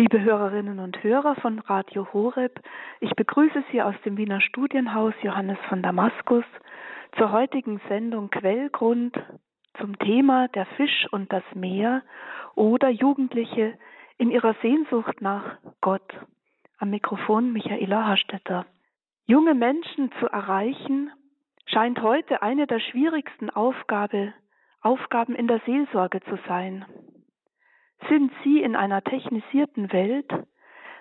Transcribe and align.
Liebe 0.00 0.22
Hörerinnen 0.22 0.78
und 0.78 1.02
Hörer 1.02 1.34
von 1.34 1.58
Radio 1.58 2.06
Horeb, 2.12 2.60
ich 3.00 3.10
begrüße 3.16 3.64
Sie 3.72 3.82
aus 3.82 3.96
dem 4.04 4.16
Wiener 4.16 4.40
Studienhaus 4.40 5.12
Johannes 5.22 5.58
von 5.68 5.82
Damaskus 5.82 6.44
zur 7.16 7.32
heutigen 7.32 7.80
Sendung 7.88 8.30
Quellgrund 8.30 9.20
zum 9.76 9.98
Thema 9.98 10.46
der 10.46 10.66
Fisch 10.66 11.08
und 11.10 11.32
das 11.32 11.42
Meer 11.52 12.04
oder 12.54 12.90
Jugendliche 12.90 13.76
in 14.18 14.30
ihrer 14.30 14.54
Sehnsucht 14.62 15.20
nach 15.20 15.58
Gott. 15.80 16.14
Am 16.78 16.90
Mikrofon 16.90 17.52
Michaela 17.52 18.06
Hastetter. 18.06 18.66
Junge 19.26 19.56
Menschen 19.56 20.12
zu 20.20 20.28
erreichen 20.28 21.10
scheint 21.66 22.00
heute 22.02 22.40
eine 22.40 22.68
der 22.68 22.78
schwierigsten 22.78 23.50
Aufgabe, 23.50 24.32
Aufgaben 24.80 25.34
in 25.34 25.48
der 25.48 25.60
Seelsorge 25.66 26.20
zu 26.20 26.38
sein. 26.46 26.86
Sind 28.06 28.32
Sie 28.44 28.62
in 28.62 28.76
einer 28.76 29.02
technisierten 29.02 29.92
Welt 29.92 30.30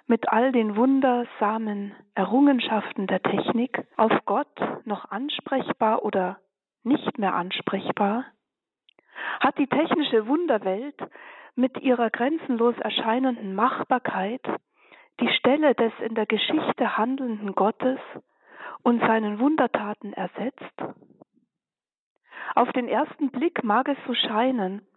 mit 0.08 0.30
all 0.32 0.52
den 0.52 0.76
wundersamen 0.76 1.94
Errungenschaften 2.16 3.08
der 3.08 3.22
Technik 3.22 3.86
auf 3.98 4.12
Gott 4.26 4.60
noch 4.86 5.12
ansprechbar 5.12 6.04
oder 6.04 6.40
nicht 6.84 7.18
mehr 7.18 7.36
ansprechbar? 7.36 8.26
Hat 9.40 9.58
die 9.58 9.68
technische 9.68 10.28
Wunderwelt 10.28 10.98
mit 11.56 11.78
ihrer 11.82 12.10
grenzenlos 12.10 12.78
erscheinenden 12.80 13.54
Machbarkeit 13.54 14.42
die 15.20 15.30
Stelle 15.30 15.76
des 15.76 15.92
in 16.00 16.16
der 16.16 16.26
Geschichte 16.26 16.98
handelnden 16.98 17.54
Gottes 17.54 18.00
und 18.84 19.02
seinen 19.02 19.40
Wundertaten 19.40 20.14
ersetzt? 20.14 20.84
Auf 22.56 22.72
den 22.72 22.88
ersten 22.88 23.30
Blick 23.30 23.64
mag 23.64 23.88
es 23.90 23.98
so 24.08 24.14
scheinen, 24.14 24.88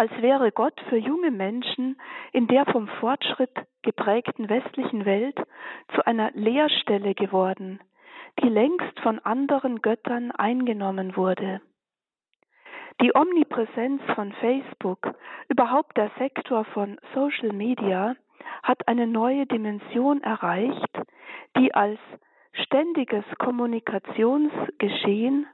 als 0.00 0.10
wäre 0.22 0.50
Gott 0.50 0.80
für 0.88 0.96
junge 0.96 1.30
Menschen 1.30 2.00
in 2.32 2.46
der 2.46 2.64
vom 2.64 2.88
Fortschritt 2.88 3.52
geprägten 3.82 4.48
westlichen 4.48 5.04
Welt 5.04 5.36
zu 5.94 6.06
einer 6.06 6.30
Leerstelle 6.32 7.14
geworden, 7.14 7.80
die 8.42 8.48
längst 8.48 8.98
von 9.00 9.18
anderen 9.18 9.82
Göttern 9.82 10.30
eingenommen 10.30 11.16
wurde. 11.16 11.60
Die 13.02 13.14
Omnipräsenz 13.14 14.00
von 14.14 14.32
Facebook, 14.40 15.12
überhaupt 15.48 15.98
der 15.98 16.10
Sektor 16.18 16.64
von 16.64 16.98
Social 17.14 17.52
Media, 17.52 18.16
hat 18.62 18.88
eine 18.88 19.06
neue 19.06 19.44
Dimension 19.44 20.22
erreicht, 20.22 20.98
die 21.58 21.74
als 21.74 21.98
ständiges 22.54 23.26
Kommunikationsgeschehen 23.38 25.46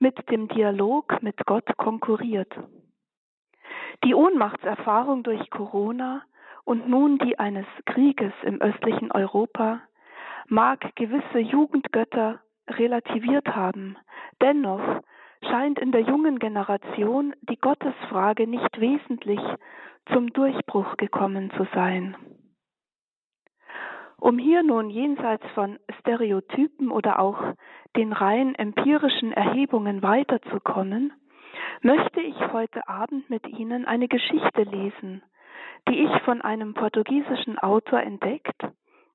mit 0.00 0.28
dem 0.32 0.48
Dialog 0.48 1.22
mit 1.22 1.46
Gott 1.46 1.76
konkurriert. 1.76 2.52
Die 4.04 4.14
Ohnmachtserfahrung 4.14 5.22
durch 5.22 5.50
Corona 5.50 6.22
und 6.64 6.88
nun 6.88 7.18
die 7.18 7.38
eines 7.38 7.66
Krieges 7.86 8.32
im 8.42 8.60
östlichen 8.60 9.10
Europa 9.10 9.80
mag 10.46 10.94
gewisse 10.94 11.38
Jugendgötter 11.38 12.40
relativiert 12.68 13.48
haben. 13.54 13.96
Dennoch 14.40 15.02
scheint 15.42 15.78
in 15.78 15.92
der 15.92 16.02
jungen 16.02 16.38
Generation 16.38 17.34
die 17.42 17.58
Gottesfrage 17.58 18.46
nicht 18.46 18.80
wesentlich 18.80 19.40
zum 20.12 20.32
Durchbruch 20.32 20.96
gekommen 20.96 21.50
zu 21.56 21.66
sein. 21.74 22.16
Um 24.20 24.38
hier 24.38 24.62
nun 24.62 24.90
jenseits 24.90 25.46
von 25.54 25.78
Stereotypen 26.00 26.90
oder 26.90 27.20
auch 27.20 27.40
den 27.96 28.12
rein 28.12 28.54
empirischen 28.56 29.32
Erhebungen 29.32 30.02
weiterzukommen, 30.02 31.12
möchte 31.82 32.20
ich 32.20 32.36
heute 32.52 32.88
Abend 32.88 33.28
mit 33.30 33.46
Ihnen 33.46 33.84
eine 33.84 34.08
Geschichte 34.08 34.62
lesen, 34.62 35.22
die 35.88 36.04
ich 36.04 36.22
von 36.22 36.42
einem 36.42 36.74
portugiesischen 36.74 37.58
Autor 37.58 38.00
entdeckt 38.00 38.66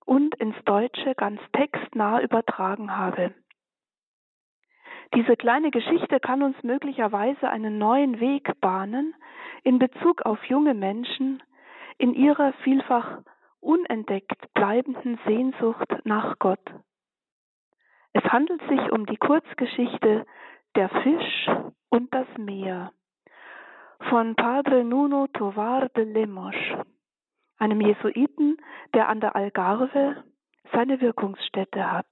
und 0.06 0.36
ins 0.36 0.56
Deutsche 0.66 1.16
ganz 1.16 1.40
textnah 1.54 2.22
übertragen 2.22 2.96
habe. 2.96 3.34
Diese 5.16 5.36
kleine 5.36 5.70
Geschichte 5.70 6.20
kann 6.20 6.42
uns 6.42 6.62
möglicherweise 6.64 7.50
einen 7.50 7.78
neuen 7.78 8.20
Weg 8.20 8.60
bahnen 8.62 9.14
in 9.64 9.78
Bezug 9.78 10.24
auf 10.24 10.44
junge 10.46 10.74
Menschen 10.74 11.44
in 11.98 12.14
ihrer 12.16 12.54
vielfach 12.64 13.20
unentdeckt 13.60 14.54
bleibenden 14.54 15.20
Sehnsucht 15.26 15.88
nach 16.04 16.40
Gott. 16.40 16.74
Es 18.14 18.24
handelt 18.26 18.62
sich 18.68 18.92
um 18.92 19.06
die 19.06 19.18
Kurzgeschichte 19.18 20.26
Der 20.76 20.90
Fisch 20.90 21.50
und 21.94 22.12
das 22.12 22.26
Meer 22.40 22.92
von 24.10 24.34
Padre 24.34 24.84
Nuno 24.84 25.28
Tovar 25.28 25.90
de 25.90 26.04
Lemos, 26.04 26.56
einem 27.60 27.82
Jesuiten, 27.82 28.58
der 28.96 29.10
an 29.10 29.20
der 29.20 29.36
Algarve 29.36 30.24
seine 30.72 31.02
Wirkungsstätte 31.02 31.92
hat. 31.92 32.08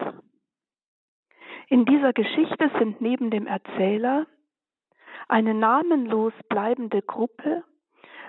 In 1.68 1.86
dieser 1.86 2.14
Geschichte 2.14 2.70
sind 2.78 3.02
neben 3.02 3.32
dem 3.32 3.48
Erzähler 3.48 4.28
eine 5.28 5.56
namenlos 5.56 6.34
bleibende 6.48 7.02
Gruppe 7.02 7.64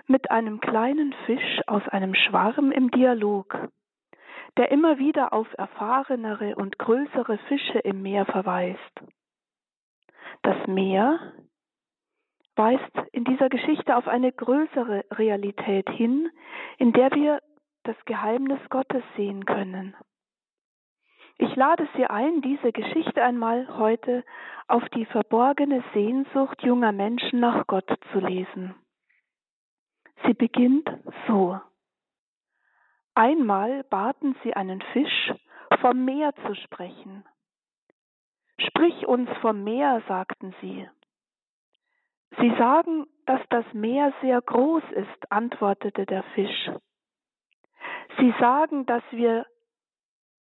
mit 0.07 0.31
einem 0.31 0.59
kleinen 0.59 1.13
Fisch 1.27 1.61
aus 1.67 1.87
einem 1.89 2.15
Schwarm 2.15 2.73
im 2.73 2.91
Dialog, 2.91 3.69
der 4.57 4.71
immer 4.71 4.99
wieder 4.99 5.35
auf 5.35 5.49
erfahrenere 5.59 6.57
und 6.57 6.79
größere 6.79 7.37
Fische 7.49 7.81
im 7.81 8.01
Meer 8.01 8.25
verweist. 8.25 9.03
Das 10.43 10.67
Meer 10.67 11.33
weist 12.57 12.93
in 13.13 13.25
dieser 13.25 13.49
Geschichte 13.49 13.97
auf 13.97 14.09
eine 14.09 14.33
größere 14.33 15.05
Realität 15.13 15.89
hin, 15.91 16.31
in 16.79 16.93
der 16.93 17.11
wir 17.13 17.41
das 17.85 17.97
Geheimnis 18.05 18.61
Gottes 18.69 19.03
sehen 19.17 19.45
können. 19.47 19.95
Ich 21.39 21.57
lade 21.57 21.89
Sie 21.97 22.07
ein, 22.07 22.43
diese 22.43 22.73
Geschichte 22.73 23.23
einmal 23.23 23.67
heute 23.79 24.25
auf 24.69 24.87
die 24.91 25.07
verborgene 25.07 25.83
Sehnsucht 25.93 26.63
junger 26.63 26.93
Menschen 26.93 27.41
nach 27.41 27.67
Gott 27.67 27.89
zu 28.13 28.21
lesen. 28.21 28.75
Sie 30.25 30.35
beginnt 30.35 30.89
so. 31.27 31.61
Einmal 33.15 33.83
baten 33.85 34.37
sie 34.43 34.55
einen 34.55 34.81
Fisch, 34.93 35.33
vom 35.81 36.05
Meer 36.05 36.33
zu 36.47 36.55
sprechen. 36.55 37.25
Sprich 38.75 39.07
uns 39.07 39.29
vom 39.43 39.63
Meer, 39.65 40.03
sagten 40.09 40.55
sie. 40.63 40.89
Sie 42.39 42.51
sagen, 42.57 43.07
dass 43.27 43.41
das 43.51 43.67
Meer 43.75 44.15
sehr 44.23 44.41
groß 44.41 44.83
ist, 44.93 45.31
antwortete 45.31 46.07
der 46.07 46.23
Fisch. 46.35 46.71
Sie 48.19 48.35
sagen, 48.41 48.87
dass 48.87 49.03
wir 49.11 49.47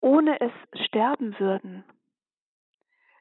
ohne 0.00 0.40
es 0.40 0.52
sterben 0.86 1.38
würden. 1.38 1.84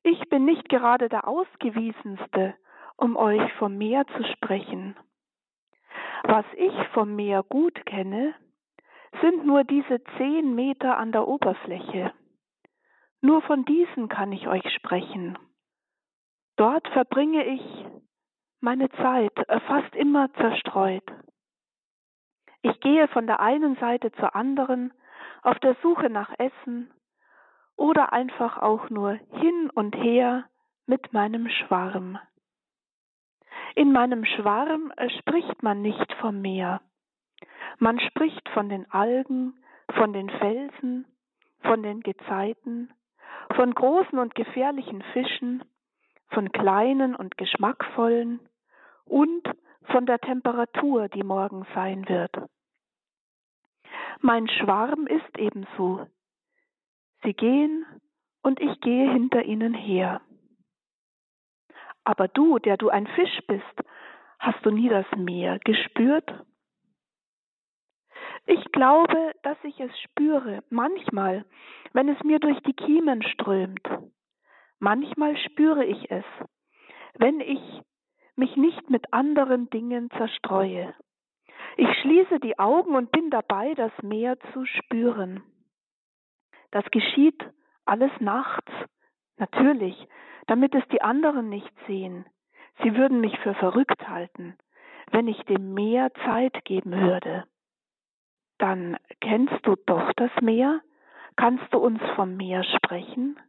Ich 0.04 0.30
bin 0.30 0.46
nicht 0.46 0.70
gerade 0.70 1.10
der 1.10 1.28
Ausgewiesenste, 1.28 2.56
um 2.96 3.18
euch 3.18 3.52
vom 3.54 3.78
Meer 3.78 4.06
zu 4.16 4.24
sprechen. 4.24 4.96
Was 6.24 6.46
ich 6.56 6.74
vom 6.94 7.16
Meer 7.16 7.44
gut 7.44 7.86
kenne, 7.86 8.34
sind 9.22 9.46
nur 9.46 9.66
diese 9.66 10.02
zehn 10.18 10.56
Meter 10.56 10.98
an 10.98 11.12
der 11.12 11.28
Oberfläche. 11.28 12.14
Nur 13.22 13.42
von 13.44 13.66
diesen 13.66 14.10
kann 14.10 14.32
ich 14.32 14.48
euch 14.48 14.68
sprechen. 14.74 15.38
Dort 16.58 16.88
verbringe 16.90 17.46
ich 17.46 17.86
meine 18.60 18.90
Zeit 18.90 19.38
äh, 19.48 19.60
fast 19.62 19.96
immer 19.96 20.32
zerstreut. 20.34 21.04
Ich 22.64 22.80
gehe 22.80 23.08
von 23.08 23.26
der 23.26 23.40
einen 23.40 23.76
Seite 23.78 24.12
zur 24.14 24.36
anderen 24.36 24.94
auf 25.42 25.58
der 25.60 25.76
Suche 25.82 26.10
nach 26.10 26.32
Essen 26.38 26.92
oder 27.76 28.14
einfach 28.14 28.58
auch 28.60 28.90
nur 28.90 29.14
hin 29.14 29.70
und 29.74 29.96
her 29.96 30.46
mit 30.86 31.14
meinem 31.14 31.50
Schwarm. 31.50 32.20
In 33.76 33.92
meinem 33.92 34.26
Schwarm 34.26 34.92
äh, 34.98 35.10
spricht 35.20 35.64
man 35.64 35.82
nicht 35.82 36.14
vom 36.20 36.42
Meer. 36.42 36.82
Man 37.80 38.00
spricht 38.00 38.48
von 38.50 38.70
den 38.70 38.90
Algen, 38.92 39.54
von 39.96 40.14
den 40.14 40.30
Felsen, 40.30 41.06
von 41.62 41.82
den 41.82 42.02
Gezeiten, 42.02 42.94
von 43.56 43.74
großen 43.74 44.20
und 44.20 44.36
gefährlichen 44.36 45.02
Fischen, 45.14 45.64
von 46.30 46.52
kleinen 46.52 47.16
und 47.16 47.38
geschmackvollen 47.38 48.40
und 49.06 49.44
von 49.86 50.06
der 50.06 50.20
Temperatur, 50.20 51.10
die 51.10 51.24
morgen 51.24 51.66
sein 51.74 52.08
wird. 52.08 52.32
Mein 54.20 54.48
Schwarm 54.48 55.08
ist 55.08 55.38
ebenso. 55.38 56.08
Sie 57.24 57.34
gehen 57.34 57.86
und 58.42 58.60
ich 58.60 58.80
gehe 58.82 59.12
hinter 59.12 59.44
ihnen 59.44 59.74
her. 59.74 60.22
Aber 62.04 62.28
du, 62.28 62.60
der 62.60 62.78
du 62.78 62.90
ein 62.90 63.08
Fisch 63.08 63.40
bist, 63.48 63.64
hast 64.40 64.66
du 64.66 64.72
nie 64.72 64.90
das 64.90 65.06
Meer 65.16 65.60
gespürt? 65.60 66.34
Ich 68.46 68.72
glaube, 68.72 69.32
dass 69.44 69.58
ich 69.64 69.80
es 69.80 69.92
spüre, 70.02 70.64
manchmal, 70.70 71.46
wenn 71.94 72.10
es 72.10 72.22
mir 72.24 72.40
durch 72.40 72.60
die 72.64 72.74
Kiemen 72.74 73.22
strömt. 73.24 73.88
Manchmal 74.80 75.38
spüre 75.38 75.86
ich 75.86 76.10
es, 76.10 76.26
wenn 77.18 77.40
ich 77.40 77.62
mich 78.36 78.56
nicht 78.56 78.90
mit 78.90 79.14
anderen 79.14 79.70
Dingen 79.70 80.10
zerstreue, 80.18 80.94
Ich 81.78 81.88
schließe 82.02 82.40
die 82.40 82.60
Augen 82.60 82.96
und 82.96 83.12
bin 83.12 83.30
dabei, 83.30 83.74
das 83.76 83.92
Meer 84.02 84.38
zu 84.54 84.66
spüren. 84.66 85.44
Das 86.72 86.86
geschieht 86.92 87.42
alles 87.86 88.12
nachts, 88.20 88.72
natürlich, 89.38 89.96
damit 90.48 90.76
es 90.76 90.88
die 90.90 91.02
anderen 91.02 91.50
nicht 91.50 91.72
sehen. 91.88 92.26
Sie 92.84 92.96
würden 92.96 93.22
mich 93.22 93.38
für 93.40 93.54
verrückt 93.54 94.08
halten, 94.08 94.58
wenn 95.12 95.28
ich 95.28 95.42
dem 95.44 95.74
Meer 95.74 96.12
Zeit 96.26 96.66
geben 96.66 96.92
würde. 96.92 97.46
Dann 98.62 98.96
kennst 99.22 99.66
du 99.66 99.76
doch 99.88 100.14
das 100.18 100.30
Meer? 100.40 100.82
Kannst 101.36 101.74
du 101.74 101.80
uns 101.80 102.00
vom 102.16 102.38
Meer 102.38 102.64
sprechen? 102.64 103.40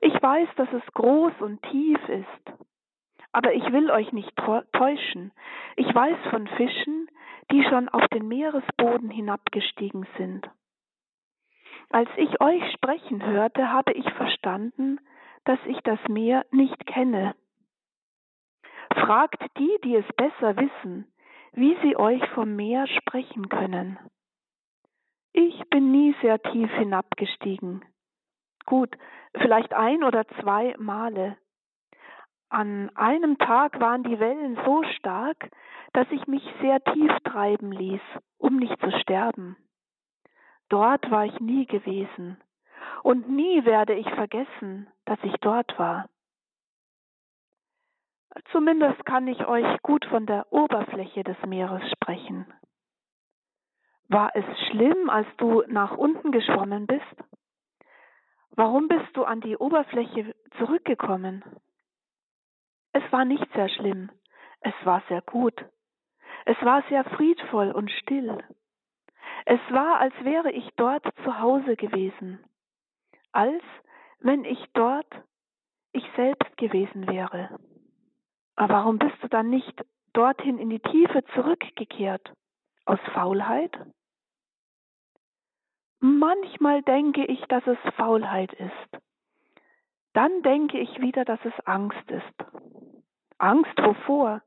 Ich 0.00 0.14
weiß, 0.22 0.48
dass 0.54 0.72
es 0.72 0.86
groß 0.94 1.32
und 1.40 1.60
tief 1.64 1.98
ist, 2.08 2.58
aber 3.32 3.52
ich 3.52 3.64
will 3.72 3.90
euch 3.90 4.12
nicht 4.12 4.30
täuschen. 4.72 5.32
Ich 5.74 5.92
weiß 5.92 6.16
von 6.30 6.46
Fischen, 6.46 7.08
die 7.50 7.64
schon 7.64 7.88
auf 7.88 8.06
den 8.08 8.28
Meeresboden 8.28 9.10
hinabgestiegen 9.10 10.06
sind. 10.16 10.48
Als 11.88 12.08
ich 12.18 12.40
euch 12.40 12.62
sprechen 12.74 13.26
hörte, 13.26 13.72
habe 13.72 13.92
ich 13.94 14.08
verstanden, 14.12 15.00
dass 15.44 15.58
ich 15.66 15.80
das 15.80 15.98
Meer 16.08 16.46
nicht 16.52 16.86
kenne. 16.86 17.34
Fragt 18.94 19.42
die, 19.58 19.76
die 19.82 19.96
es 19.96 20.06
besser 20.16 20.56
wissen, 20.56 21.09
wie 21.52 21.76
sie 21.82 21.96
euch 21.96 22.24
vom 22.30 22.56
Meer 22.56 22.86
sprechen 22.86 23.48
können. 23.48 23.98
Ich 25.32 25.62
bin 25.70 25.92
nie 25.92 26.14
sehr 26.22 26.40
tief 26.42 26.70
hinabgestiegen. 26.72 27.84
Gut, 28.66 28.96
vielleicht 29.34 29.72
ein 29.72 30.02
oder 30.04 30.26
zwei 30.40 30.74
Male. 30.78 31.36
An 32.48 32.90
einem 32.96 33.38
Tag 33.38 33.80
waren 33.80 34.02
die 34.02 34.18
Wellen 34.18 34.58
so 34.64 34.82
stark, 34.96 35.50
dass 35.92 36.06
ich 36.10 36.26
mich 36.26 36.42
sehr 36.60 36.82
tief 36.82 37.12
treiben 37.24 37.70
ließ, 37.70 38.02
um 38.38 38.56
nicht 38.56 38.78
zu 38.80 38.90
sterben. 39.00 39.56
Dort 40.68 41.10
war 41.10 41.26
ich 41.26 41.38
nie 41.40 41.66
gewesen, 41.66 42.40
und 43.02 43.28
nie 43.28 43.64
werde 43.64 43.94
ich 43.94 44.08
vergessen, 44.10 44.88
dass 45.04 45.18
ich 45.22 45.34
dort 45.40 45.78
war. 45.78 46.08
Zumindest 48.52 49.04
kann 49.06 49.26
ich 49.26 49.46
euch 49.46 49.82
gut 49.82 50.04
von 50.06 50.26
der 50.26 50.52
Oberfläche 50.52 51.24
des 51.24 51.36
Meeres 51.46 51.82
sprechen. 51.90 52.46
War 54.08 54.34
es 54.34 54.44
schlimm, 54.68 55.10
als 55.10 55.26
du 55.36 55.62
nach 55.68 55.96
unten 55.96 56.32
geschwommen 56.32 56.86
bist? 56.86 57.04
Warum 58.50 58.88
bist 58.88 59.16
du 59.16 59.24
an 59.24 59.40
die 59.40 59.56
Oberfläche 59.56 60.34
zurückgekommen? 60.58 61.44
Es 62.92 63.02
war 63.12 63.24
nicht 63.24 63.46
sehr 63.52 63.68
schlimm, 63.68 64.10
es 64.60 64.74
war 64.84 65.02
sehr 65.08 65.22
gut. 65.22 65.64
Es 66.44 66.56
war 66.62 66.82
sehr 66.88 67.04
friedvoll 67.04 67.70
und 67.70 67.90
still. 67.90 68.42
Es 69.44 69.60
war, 69.70 70.00
als 70.00 70.14
wäre 70.22 70.50
ich 70.50 70.68
dort 70.76 71.04
zu 71.24 71.38
Hause 71.38 71.76
gewesen, 71.76 72.44
als 73.32 73.62
wenn 74.18 74.44
ich 74.44 74.58
dort 74.74 75.10
ich 75.92 76.04
selbst 76.16 76.56
gewesen 76.56 77.06
wäre. 77.08 77.58
Aber 78.60 78.74
warum 78.74 78.98
bist 78.98 79.16
du 79.22 79.28
dann 79.28 79.48
nicht 79.48 79.86
dorthin 80.12 80.58
in 80.58 80.68
die 80.68 80.80
Tiefe 80.80 81.24
zurückgekehrt? 81.34 82.30
Aus 82.84 82.98
Faulheit? 83.14 83.74
Manchmal 86.00 86.82
denke 86.82 87.24
ich, 87.24 87.40
dass 87.46 87.66
es 87.66 87.78
Faulheit 87.94 88.52
ist. 88.52 89.02
Dann 90.12 90.42
denke 90.42 90.78
ich 90.78 91.00
wieder, 91.00 91.24
dass 91.24 91.40
es 91.46 91.54
Angst 91.64 92.10
ist. 92.10 92.34
Angst 93.38 93.78
wovor? 93.78 94.42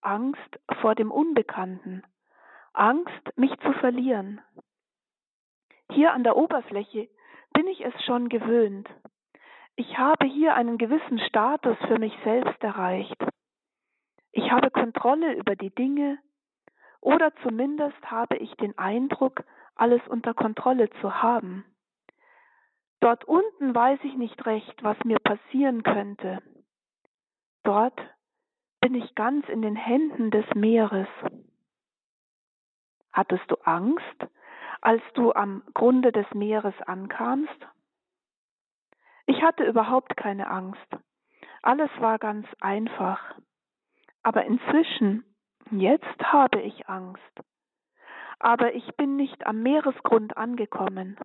Angst 0.00 0.58
vor 0.80 0.94
dem 0.94 1.10
Unbekannten. 1.10 2.02
Angst, 2.72 3.36
mich 3.36 3.54
zu 3.60 3.74
verlieren. 3.74 4.40
Hier 5.90 6.14
an 6.14 6.24
der 6.24 6.38
Oberfläche 6.38 7.10
bin 7.52 7.66
ich 7.66 7.84
es 7.84 7.92
schon 8.06 8.30
gewöhnt. 8.30 8.88
Ich 9.76 9.98
habe 9.98 10.26
hier 10.26 10.54
einen 10.54 10.78
gewissen 10.78 11.18
Status 11.18 11.76
für 11.86 11.98
mich 11.98 12.16
selbst 12.24 12.62
erreicht. 12.62 13.22
Ich 14.32 14.50
habe 14.50 14.70
Kontrolle 14.70 15.34
über 15.34 15.54
die 15.54 15.70
Dinge 15.70 16.18
oder 17.00 17.34
zumindest 17.42 18.10
habe 18.10 18.36
ich 18.38 18.50
den 18.56 18.76
Eindruck, 18.78 19.44
alles 19.74 20.00
unter 20.08 20.32
Kontrolle 20.32 20.88
zu 21.02 21.22
haben. 21.22 21.64
Dort 23.00 23.24
unten 23.24 23.74
weiß 23.74 24.00
ich 24.04 24.14
nicht 24.14 24.46
recht, 24.46 24.82
was 24.82 24.96
mir 25.04 25.18
passieren 25.18 25.82
könnte. 25.82 26.38
Dort 27.62 28.00
bin 28.80 28.94
ich 28.94 29.14
ganz 29.14 29.46
in 29.48 29.60
den 29.60 29.76
Händen 29.76 30.30
des 30.30 30.46
Meeres. 30.54 31.08
Hattest 33.12 33.50
du 33.50 33.56
Angst, 33.64 34.26
als 34.80 35.02
du 35.14 35.34
am 35.34 35.62
Grunde 35.74 36.12
des 36.12 36.26
Meeres 36.32 36.74
ankamst? 36.86 37.66
Ich 39.26 39.42
hatte 39.42 39.64
überhaupt 39.64 40.16
keine 40.16 40.48
Angst. 40.48 40.86
Alles 41.62 41.90
war 41.98 42.18
ganz 42.18 42.46
einfach. 42.60 43.20
Aber 44.22 44.44
inzwischen, 44.44 45.24
jetzt 45.70 46.18
habe 46.22 46.60
ich 46.60 46.88
Angst 46.88 47.40
aber 48.38 48.74
ich 48.74 48.86
bin 48.96 49.16
nicht 49.16 49.46
am 49.46 49.62
Meeresgrund 49.62 50.36
angekommen. 50.36 51.18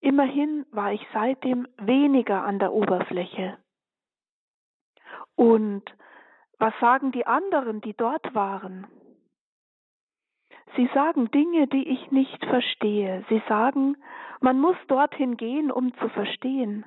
Immerhin 0.00 0.64
war 0.70 0.92
ich 0.92 1.06
seitdem 1.12 1.66
weniger 1.76 2.44
an 2.44 2.58
der 2.58 2.72
Oberfläche. 2.72 3.58
Und 5.34 5.82
was 6.58 6.72
sagen 6.80 7.12
die 7.12 7.26
anderen, 7.26 7.80
die 7.80 7.94
dort 7.94 8.34
waren? 8.34 8.86
Sie 10.76 10.88
sagen 10.94 11.30
Dinge, 11.30 11.66
die 11.66 11.88
ich 11.88 12.10
nicht 12.10 12.44
verstehe. 12.44 13.24
Sie 13.28 13.42
sagen, 13.48 13.96
man 14.40 14.60
muss 14.60 14.76
dorthin 14.88 15.36
gehen, 15.36 15.70
um 15.70 15.94
zu 15.98 16.08
verstehen. 16.10 16.84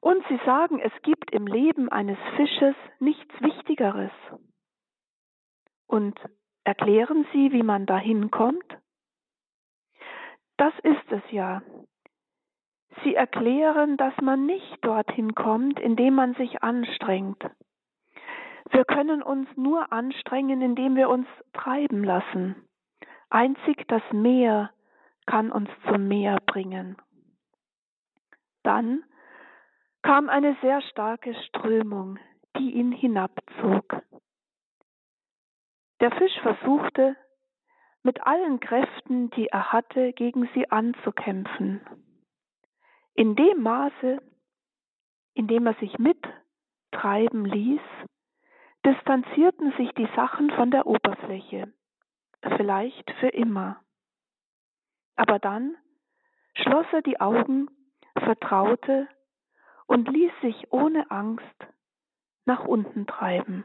Und 0.00 0.24
sie 0.28 0.38
sagen, 0.44 0.78
es 0.80 0.92
gibt 1.02 1.32
im 1.32 1.46
Leben 1.46 1.88
eines 1.88 2.18
Fisches 2.36 2.76
nichts 3.00 3.34
Wichtigeres. 3.40 4.12
Und 5.86 6.18
Erklären 6.66 7.24
Sie, 7.32 7.52
wie 7.52 7.62
man 7.62 7.86
da 7.86 7.96
hinkommt? 7.96 8.66
Das 10.56 10.72
ist 10.82 11.12
es 11.12 11.22
ja. 11.30 11.62
Sie 13.04 13.14
erklären, 13.14 13.96
dass 13.96 14.14
man 14.20 14.46
nicht 14.46 14.84
dorthin 14.84 15.36
kommt, 15.36 15.78
indem 15.78 16.16
man 16.16 16.34
sich 16.34 16.64
anstrengt. 16.64 17.40
Wir 18.70 18.84
können 18.84 19.22
uns 19.22 19.46
nur 19.56 19.92
anstrengen, 19.92 20.60
indem 20.60 20.96
wir 20.96 21.08
uns 21.08 21.28
treiben 21.52 22.02
lassen. 22.02 22.56
Einzig 23.30 23.86
das 23.86 24.02
Meer 24.10 24.70
kann 25.26 25.50
uns 25.52 25.68
zum 25.88 26.08
Meer 26.08 26.38
bringen. 26.46 26.96
Dann 28.62 29.04
kam 30.02 30.28
eine 30.28 30.56
sehr 30.62 30.80
starke 30.82 31.34
Strömung, 31.46 32.18
die 32.56 32.72
ihn 32.72 32.92
hinabzog. 32.92 34.02
Der 36.00 36.10
Fisch 36.12 36.38
versuchte, 36.42 37.16
mit 38.02 38.24
allen 38.24 38.60
Kräften, 38.60 39.30
die 39.30 39.48
er 39.48 39.72
hatte, 39.72 40.12
gegen 40.12 40.48
sie 40.54 40.70
anzukämpfen. 40.70 41.80
In 43.14 43.34
dem 43.34 43.62
Maße, 43.62 44.18
in 45.34 45.48
dem 45.48 45.66
er 45.66 45.74
sich 45.74 45.98
mittreiben 45.98 47.44
ließ, 47.44 47.80
distanzierten 48.84 49.72
sich 49.76 49.90
die 49.92 50.08
Sachen 50.14 50.50
von 50.50 50.70
der 50.70 50.86
Oberfläche, 50.86 51.72
vielleicht 52.56 53.10
für 53.18 53.28
immer. 53.28 53.80
Aber 55.16 55.38
dann 55.38 55.74
schloss 56.54 56.86
er 56.92 57.02
die 57.02 57.20
Augen, 57.20 57.68
vertraute 58.18 59.08
und 59.86 60.08
ließ 60.08 60.32
sich 60.42 60.72
ohne 60.72 61.10
Angst 61.10 61.44
nach 62.44 62.64
unten 62.64 63.06
treiben. 63.06 63.64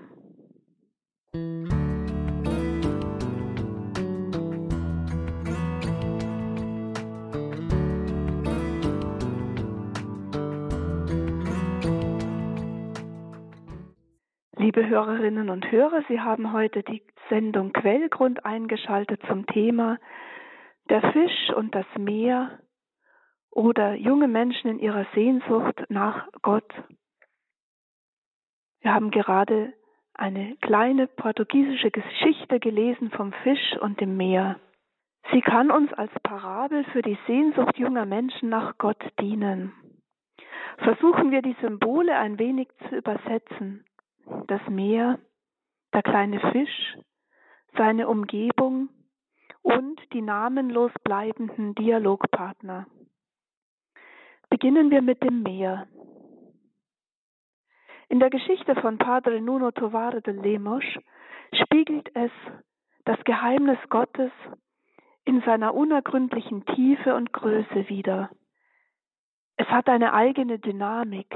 Liebe 14.58 14.88
Hörerinnen 14.88 15.50
und 15.50 15.70
Hörer, 15.72 16.04
Sie 16.08 16.22
haben 16.22 16.54
heute 16.54 16.84
die 16.84 17.04
Sendung 17.30 17.74
Quellgrund 17.74 18.46
eingeschaltet 18.46 19.22
zum 19.28 19.46
Thema 19.48 19.98
der 20.90 21.02
Fisch 21.12 21.50
und 21.56 21.74
das 21.76 21.86
Meer 21.98 22.60
oder 23.50 23.96
junge 23.96 24.28
Menschen 24.28 24.70
in 24.70 24.80
ihrer 24.80 25.06
Sehnsucht 25.14 25.84
nach 25.90 26.28
Gott. 26.42 26.72
Wir 28.82 28.94
haben 28.94 29.12
gerade 29.12 29.74
eine 30.14 30.56
kleine 30.58 31.08
portugiesische 31.08 31.92
Geschichte 31.92 32.60
gelesen 32.60 33.12
vom 33.12 33.34
Fisch 33.44 33.78
und 33.82 34.00
dem 34.02 34.18
Meer. 34.18 34.60
Sie 35.32 35.42
kann 35.42 35.72
uns 35.72 35.94
als 35.94 36.12
Parabel 36.24 36.84
für 36.86 37.02
die 37.02 37.18
Sehnsucht 37.28 37.78
junger 37.78 38.06
Menschen 38.06 38.50
nach 38.50 38.78
Gott 38.78 39.02
dienen. 39.20 39.74
Versuchen 40.78 41.32
wir 41.32 41.42
die 41.42 41.56
Symbole 41.62 42.18
ein 42.18 42.40
wenig 42.40 42.70
zu 42.90 42.96
übersetzen 42.96 43.86
das 44.48 44.62
Meer, 44.70 45.20
der 45.94 46.04
kleine 46.04 46.40
Fisch, 46.52 46.98
seine 47.78 48.08
Umgebung 48.08 48.90
und 49.62 50.00
die 50.14 50.22
namenlos 50.22 50.92
bleibenden 51.04 51.76
Dialogpartner. 51.76 52.88
Beginnen 54.50 54.92
wir 54.92 55.02
mit 55.02 55.24
dem 55.24 55.44
Meer. 55.44 55.88
In 58.10 58.20
der 58.20 58.30
Geschichte 58.30 58.76
von 58.76 58.98
Padre 58.98 59.40
Nuno 59.40 59.72
Tovar 59.72 60.20
de 60.20 60.34
Lemos 60.34 60.84
spiegelt 61.54 62.14
es 62.16 62.32
das 63.06 63.24
Geheimnis 63.24 63.80
Gottes 63.90 64.32
in 65.24 65.42
seiner 65.42 65.74
unergründlichen 65.74 66.66
Tiefe 66.66 67.16
und 67.16 67.32
Größe 67.32 67.88
wider. 67.88 68.30
Es 69.56 69.68
hat 69.68 69.88
eine 69.88 70.14
eigene 70.14 70.60
Dynamik, 70.60 71.34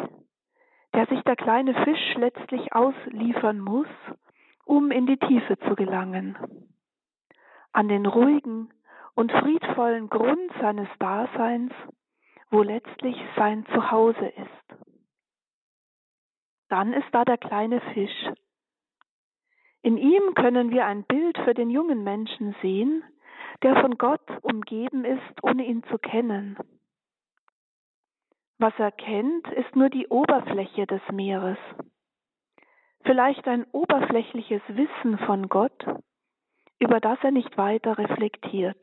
der 0.94 1.06
sich 1.08 1.22
der 1.22 1.36
kleine 1.36 1.74
Fisch 1.84 2.16
letztlich 2.16 2.74
ausliefern 2.74 3.60
muss, 3.60 3.88
um 4.66 4.92
in 4.92 5.06
die 5.06 5.18
Tiefe 5.18 5.58
zu 5.60 5.76
gelangen. 5.76 6.75
An 7.76 7.90
den 7.90 8.06
ruhigen 8.06 8.74
und 9.16 9.34
friedvollen 9.34 10.08
Grund 10.08 10.50
seines 10.62 10.88
Daseins, 10.98 11.74
wo 12.50 12.62
letztlich 12.64 13.18
sein 13.36 13.66
Zuhause 13.74 14.28
ist. 14.28 14.80
Dann 16.70 16.94
ist 16.94 17.08
da 17.12 17.26
der 17.26 17.38
kleine 17.38 17.82
Fisch. 17.94 18.32
In 19.82 19.98
ihm 19.98 20.36
können 20.36 20.72
wir 20.72 20.86
ein 20.86 21.04
Bild 21.04 21.38
für 21.40 21.54
den 21.54 21.70
jungen 21.70 22.06
Menschen 22.06 22.56
sehen, 22.62 23.04
der 23.62 23.82
von 23.82 23.98
Gott 23.98 24.26
umgeben 24.42 25.04
ist, 25.04 25.44
ohne 25.44 25.66
ihn 25.66 25.84
zu 25.92 25.98
kennen. 25.98 26.58
Was 28.58 28.74
er 28.78 28.94
kennt, 28.94 29.52
ist 29.52 29.76
nur 29.76 29.90
die 29.90 30.08
Oberfläche 30.08 30.88
des 30.88 31.02
Meeres. 31.12 31.58
Vielleicht 33.04 33.46
ein 33.50 33.66
oberflächliches 33.74 34.62
Wissen 34.70 35.18
von 35.26 35.50
Gott, 35.50 35.86
über 36.80 37.00
das 37.00 37.18
er 37.24 37.32
nicht 37.32 37.58
weiter 37.58 37.98
reflektiert. 37.98 38.82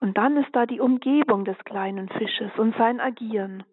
Und 0.00 0.16
dann 0.16 0.36
ist 0.36 0.54
da 0.54 0.66
die 0.66 0.80
Umgebung 0.80 1.44
des 1.44 1.58
kleinen 1.64 2.08
Fisches 2.08 2.52
und 2.58 2.76
sein 2.76 3.00
Agieren. 3.00 3.64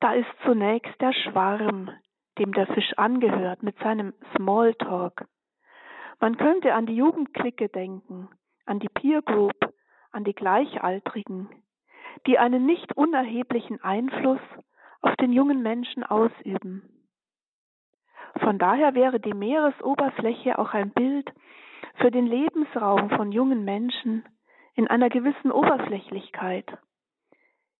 Da 0.00 0.14
ist 0.14 0.28
zunächst 0.44 1.00
der 1.00 1.12
Schwarm, 1.12 1.90
dem 2.38 2.52
der 2.52 2.66
Fisch 2.68 2.92
angehört, 2.96 3.62
mit 3.62 3.78
seinem 3.78 4.14
Smalltalk. 4.36 5.26
Man 6.20 6.36
könnte 6.36 6.74
an 6.74 6.86
die 6.86 6.96
Jugendklicke 6.96 7.68
denken, 7.68 8.28
an 8.64 8.80
die 8.80 8.88
Peer 8.88 9.22
Group, 9.22 9.72
an 10.10 10.24
die 10.24 10.34
Gleichaltrigen, 10.34 11.48
die 12.26 12.38
einen 12.38 12.66
nicht 12.66 12.96
unerheblichen 12.96 13.80
Einfluss 13.82 14.40
auf 15.00 15.14
den 15.16 15.32
jungen 15.32 15.62
Menschen 15.62 16.02
ausüben. 16.02 16.97
Von 18.40 18.58
daher 18.58 18.94
wäre 18.94 19.20
die 19.20 19.34
Meeresoberfläche 19.34 20.58
auch 20.58 20.74
ein 20.74 20.90
Bild 20.90 21.32
für 21.96 22.10
den 22.10 22.26
Lebensraum 22.26 23.10
von 23.10 23.32
jungen 23.32 23.64
Menschen 23.64 24.24
in 24.74 24.86
einer 24.86 25.08
gewissen 25.08 25.50
Oberflächlichkeit, 25.50 26.78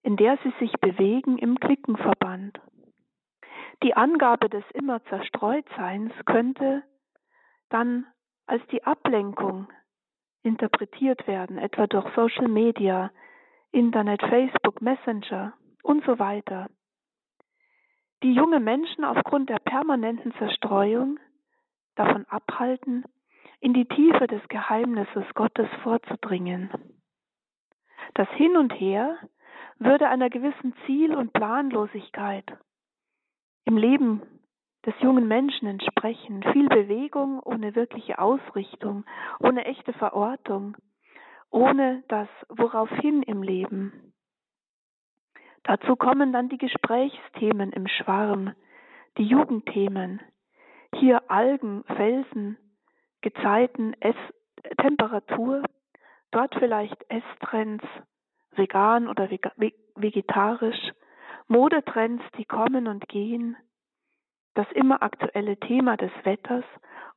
in 0.03 0.17
der 0.17 0.39
sie 0.43 0.53
sich 0.59 0.73
bewegen 0.81 1.39
im 1.39 1.61
Klickenverband. 1.61 2.61
Die 3.83 3.95
Angabe 3.95 4.49
des 4.49 4.65
immer 4.73 5.05
Zerstreutseins 5.05 6.13
könnte 6.27 6.83
dann 7.69 8.07
als 8.47 8.67
die 8.69 8.83
Ablenkung 8.85 9.69
interpretiert 10.43 11.27
werden, 11.27 11.59
etwa 11.59 11.87
durch 11.87 12.07
Social 12.15 12.49
Media, 12.49 13.11
Internet, 13.71 14.23
Facebook, 14.23 14.81
Messenger 14.81 15.53
und 15.83 16.05
so 16.05 16.19
weiter, 16.19 16.69
die 18.23 18.33
junge 18.33 18.61
Menschen 18.61 19.05
aufgrund 19.05 19.49
der 19.49 19.59
permanenten 19.59 20.35
Zerstreuung 20.35 21.19
davon 21.95 22.27
abhalten, 22.27 23.05
in 23.61 23.75
die 23.75 23.87
Tiefe 23.87 24.27
des 24.27 24.47
Geheimnisses 24.49 25.25
Gottes 25.35 25.69
vorzudringen. 25.83 26.71
Das 28.15 28.29
Hin 28.31 28.57
und 28.57 28.73
Her 28.73 29.19
würde 29.79 30.09
einer 30.09 30.31
gewissen 30.31 30.75
Ziel- 30.87 31.15
und 31.15 31.33
Planlosigkeit 31.33 32.45
im 33.65 33.77
Leben 33.77 34.23
des 34.87 34.95
jungen 35.01 35.29
Menschen 35.29 35.69
entsprechen. 35.69 36.43
Viel 36.53 36.69
Bewegung 36.69 37.41
ohne 37.41 37.75
wirkliche 37.75 38.19
Ausrichtung, 38.19 39.05
ohne 39.41 39.65
echte 39.65 39.93
Verortung, 39.93 40.77
ohne 41.51 42.03
das 42.09 42.29
Woraufhin 42.49 43.23
im 43.23 43.43
Leben. 43.43 44.08
Dazu 45.69 45.97
kommen 45.97 46.33
dann 46.33 46.49
die 46.49 46.57
Gesprächsthemen 46.57 47.73
im 47.73 47.89
Schwarm, 47.89 48.55
die 49.19 49.25
Jugendthemen. 49.25 50.19
Hier 50.95 51.31
Algen, 51.31 51.85
Felsen, 51.85 52.57
Gezeiten, 53.21 53.95
Ess 54.01 54.17
Temperatur, 54.79 55.63
dort 56.31 56.55
vielleicht 56.55 57.05
Esstrends, 57.11 57.85
vegan 58.53 59.09
oder 59.09 59.29
vegetarisch, 59.31 60.93
Modetrends, 61.49 62.25
die 62.39 62.47
kommen 62.47 62.89
und 62.89 63.07
gehen, 63.07 63.55
das 64.55 64.67
immer 64.73 65.03
aktuelle 65.03 65.59
Thema 65.59 65.99
des 65.99 66.13
Wetters 66.23 66.65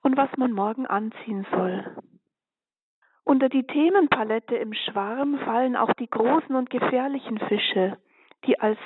und 0.02 0.18
was 0.18 0.30
man 0.36 0.52
morgen 0.52 0.86
anziehen 0.86 1.48
soll. 1.52 2.04
Unter 3.24 3.48
die 3.48 3.66
Themenpalette 3.66 4.58
im 4.58 4.74
Schwarm 4.74 5.40
fallen 5.40 5.78
auch 5.78 5.94
die 5.94 6.10
großen 6.10 6.54
und 6.54 6.70
gefährlichen 6.70 7.40
Fische, 7.40 7.98
die 8.46 8.60
als 8.60 8.80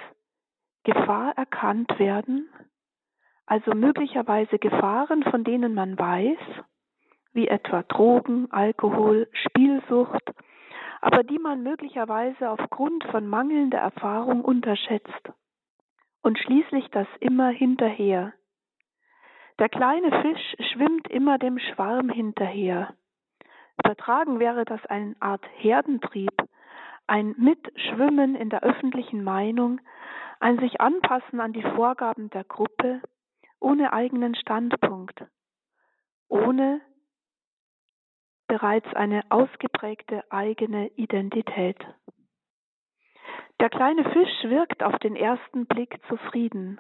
Gefahr 0.84 1.38
erkannt 1.38 1.98
werden, 2.00 2.50
also 3.46 3.72
möglicherweise 3.72 4.60
Gefahren, 4.60 5.24
von 5.24 5.44
denen 5.44 5.74
man 5.74 5.98
weiß, 5.98 6.40
wie 7.34 7.48
etwa 7.48 7.84
Drogen, 7.84 8.52
Alkohol, 8.52 9.28
Spielsucht, 9.34 10.24
aber 11.02 11.24
die 11.24 11.38
man 11.38 11.62
möglicherweise 11.62 12.50
aufgrund 12.50 13.04
von 13.06 13.28
mangelnder 13.28 13.78
Erfahrung 13.78 14.44
unterschätzt. 14.44 15.32
Und 16.24 16.40
schließlich 16.40 16.90
das 16.90 17.08
immer 17.20 17.50
hinterher. 17.50 18.34
Der 19.60 19.70
kleine 19.70 20.22
Fisch 20.22 20.56
schwimmt 20.72 21.08
immer 21.10 21.38
dem 21.38 21.60
Schwarm 21.60 22.10
hinterher. 22.10 22.96
Übertragen 23.78 24.40
wäre 24.40 24.66
das 24.66 24.84
eine 24.88 25.16
Art 25.20 25.46
Herdentrieb, 25.58 26.34
ein 27.08 27.36
Mitschwimmen 27.38 28.36
in 28.36 28.50
der 28.50 28.64
öffentlichen 28.64 29.24
Meinung, 29.24 29.82
ein 30.40 30.60
sich 30.60 30.82
anpassen 30.82 31.40
an 31.40 31.54
die 31.54 31.62
Vorgaben 31.62 32.30
der 32.30 32.44
Gruppe, 32.44 33.02
ohne 33.60 33.94
eigenen 33.94 34.36
Standpunkt, 34.36 35.24
ohne 36.28 36.82
bereits 38.48 38.88
eine 38.94 39.24
ausgeprägte 39.30 40.24
eigene 40.32 40.90
Identität. 40.90 41.78
Der 43.60 43.70
kleine 43.70 44.04
Fisch 44.12 44.44
wirkt 44.44 44.84
auf 44.84 44.98
den 45.00 45.16
ersten 45.16 45.66
Blick 45.66 46.00
zufrieden. 46.08 46.78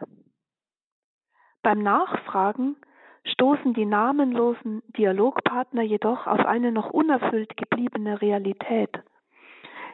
Beim 1.61 1.81
Nachfragen 1.81 2.75
stoßen 3.23 3.73
die 3.73 3.85
namenlosen 3.85 4.83
Dialogpartner 4.97 5.81
jedoch 5.81 6.27
auf 6.27 6.45
eine 6.45 6.71
noch 6.71 6.91
unerfüllt 6.91 7.57
gebliebene 7.57 8.21
Realität, 8.21 8.91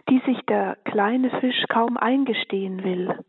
die 0.09 0.19
sich 0.25 0.39
der 0.47 0.75
kleine 0.85 1.29
Fisch 1.39 1.63
kaum 1.69 1.97
eingestehen 1.97 2.83
will, 2.83 3.23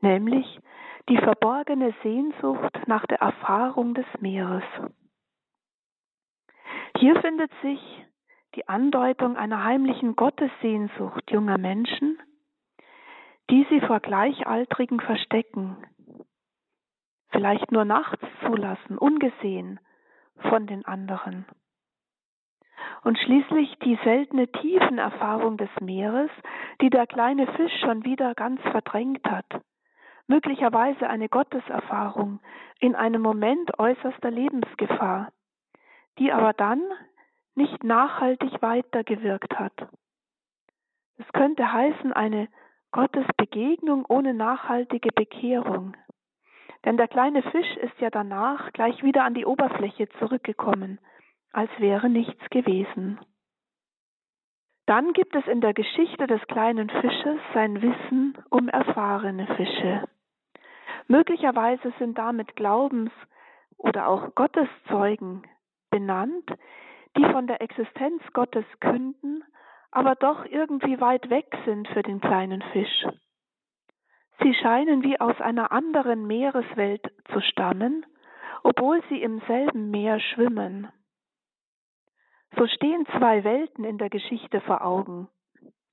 nämlich 0.00 0.60
die 1.08 1.18
verborgene 1.18 1.94
Sehnsucht 2.02 2.76
nach 2.86 3.06
der 3.06 3.20
Erfahrung 3.20 3.94
des 3.94 4.06
Meeres. 4.20 4.64
Hier 6.98 7.20
findet 7.20 7.50
sich 7.62 7.80
die 8.54 8.68
Andeutung 8.68 9.36
einer 9.36 9.64
heimlichen 9.64 10.16
Gottessehnsucht 10.16 11.30
junger 11.30 11.58
Menschen, 11.58 12.18
die 13.50 13.66
sie 13.70 13.80
vor 13.80 14.00
Gleichaltrigen 14.00 15.00
verstecken, 15.00 15.76
vielleicht 17.28 17.70
nur 17.70 17.84
nachts 17.84 18.24
zulassen, 18.44 18.98
ungesehen 18.98 19.78
von 20.50 20.66
den 20.66 20.84
anderen. 20.84 21.44
Und 23.02 23.18
schließlich 23.18 23.78
die 23.80 23.98
seltene 24.04 24.48
Tiefenerfahrung 24.48 25.56
des 25.56 25.70
Meeres, 25.80 26.30
die 26.80 26.90
der 26.90 27.06
kleine 27.06 27.46
Fisch 27.46 27.72
schon 27.80 28.04
wieder 28.04 28.34
ganz 28.34 28.60
verdrängt 28.62 29.24
hat. 29.28 29.46
Möglicherweise 30.26 31.08
eine 31.08 31.28
Gotteserfahrung 31.28 32.40
in 32.80 32.94
einem 32.94 33.22
Moment 33.22 33.78
äußerster 33.78 34.30
Lebensgefahr, 34.30 35.32
die 36.18 36.32
aber 36.32 36.52
dann 36.52 36.82
nicht 37.54 37.84
nachhaltig 37.84 38.60
weitergewirkt 38.60 39.58
hat. 39.58 39.88
Es 41.18 41.26
könnte 41.32 41.72
heißen 41.72 42.12
eine 42.12 42.48
Gottesbegegnung 42.90 44.04
ohne 44.08 44.34
nachhaltige 44.34 45.10
Bekehrung. 45.14 45.96
Denn 46.84 46.96
der 46.96 47.08
kleine 47.08 47.42
Fisch 47.42 47.76
ist 47.76 47.98
ja 48.00 48.10
danach 48.10 48.72
gleich 48.72 49.02
wieder 49.02 49.24
an 49.24 49.34
die 49.34 49.46
Oberfläche 49.46 50.08
zurückgekommen, 50.18 50.98
als 51.52 51.70
wäre 51.78 52.08
nichts 52.08 52.42
gewesen. 52.50 53.18
Dann 54.86 55.12
gibt 55.12 55.34
es 55.34 55.46
in 55.46 55.60
der 55.60 55.74
Geschichte 55.74 56.26
des 56.26 56.40
kleinen 56.46 56.88
Fisches 56.88 57.40
sein 57.54 57.82
Wissen 57.82 58.38
um 58.50 58.68
erfahrene 58.68 59.46
Fische. 59.56 60.04
Möglicherweise 61.08 61.92
sind 61.98 62.18
damit 62.18 62.54
Glaubens, 62.56 63.10
oder 63.78 64.08
auch 64.08 64.34
Gotteszeugen 64.34 65.42
benannt, 65.90 66.50
die 67.16 67.24
von 67.24 67.46
der 67.46 67.60
Existenz 67.60 68.22
Gottes 68.32 68.64
künden, 68.80 69.44
aber 69.90 70.14
doch 70.14 70.44
irgendwie 70.44 71.00
weit 71.00 71.30
weg 71.30 71.46
sind 71.64 71.88
für 71.88 72.02
den 72.02 72.20
kleinen 72.20 72.62
Fisch. 72.72 73.06
Sie 74.42 74.54
scheinen 74.54 75.02
wie 75.02 75.18
aus 75.18 75.40
einer 75.40 75.72
anderen 75.72 76.26
Meereswelt 76.26 77.02
zu 77.32 77.40
stammen, 77.40 78.04
obwohl 78.62 79.02
sie 79.08 79.22
im 79.22 79.40
selben 79.46 79.90
Meer 79.90 80.20
schwimmen. 80.20 80.88
So 82.56 82.66
stehen 82.66 83.06
zwei 83.18 83.44
Welten 83.44 83.84
in 83.84 83.98
der 83.98 84.08
Geschichte 84.08 84.60
vor 84.62 84.82
Augen, 84.84 85.28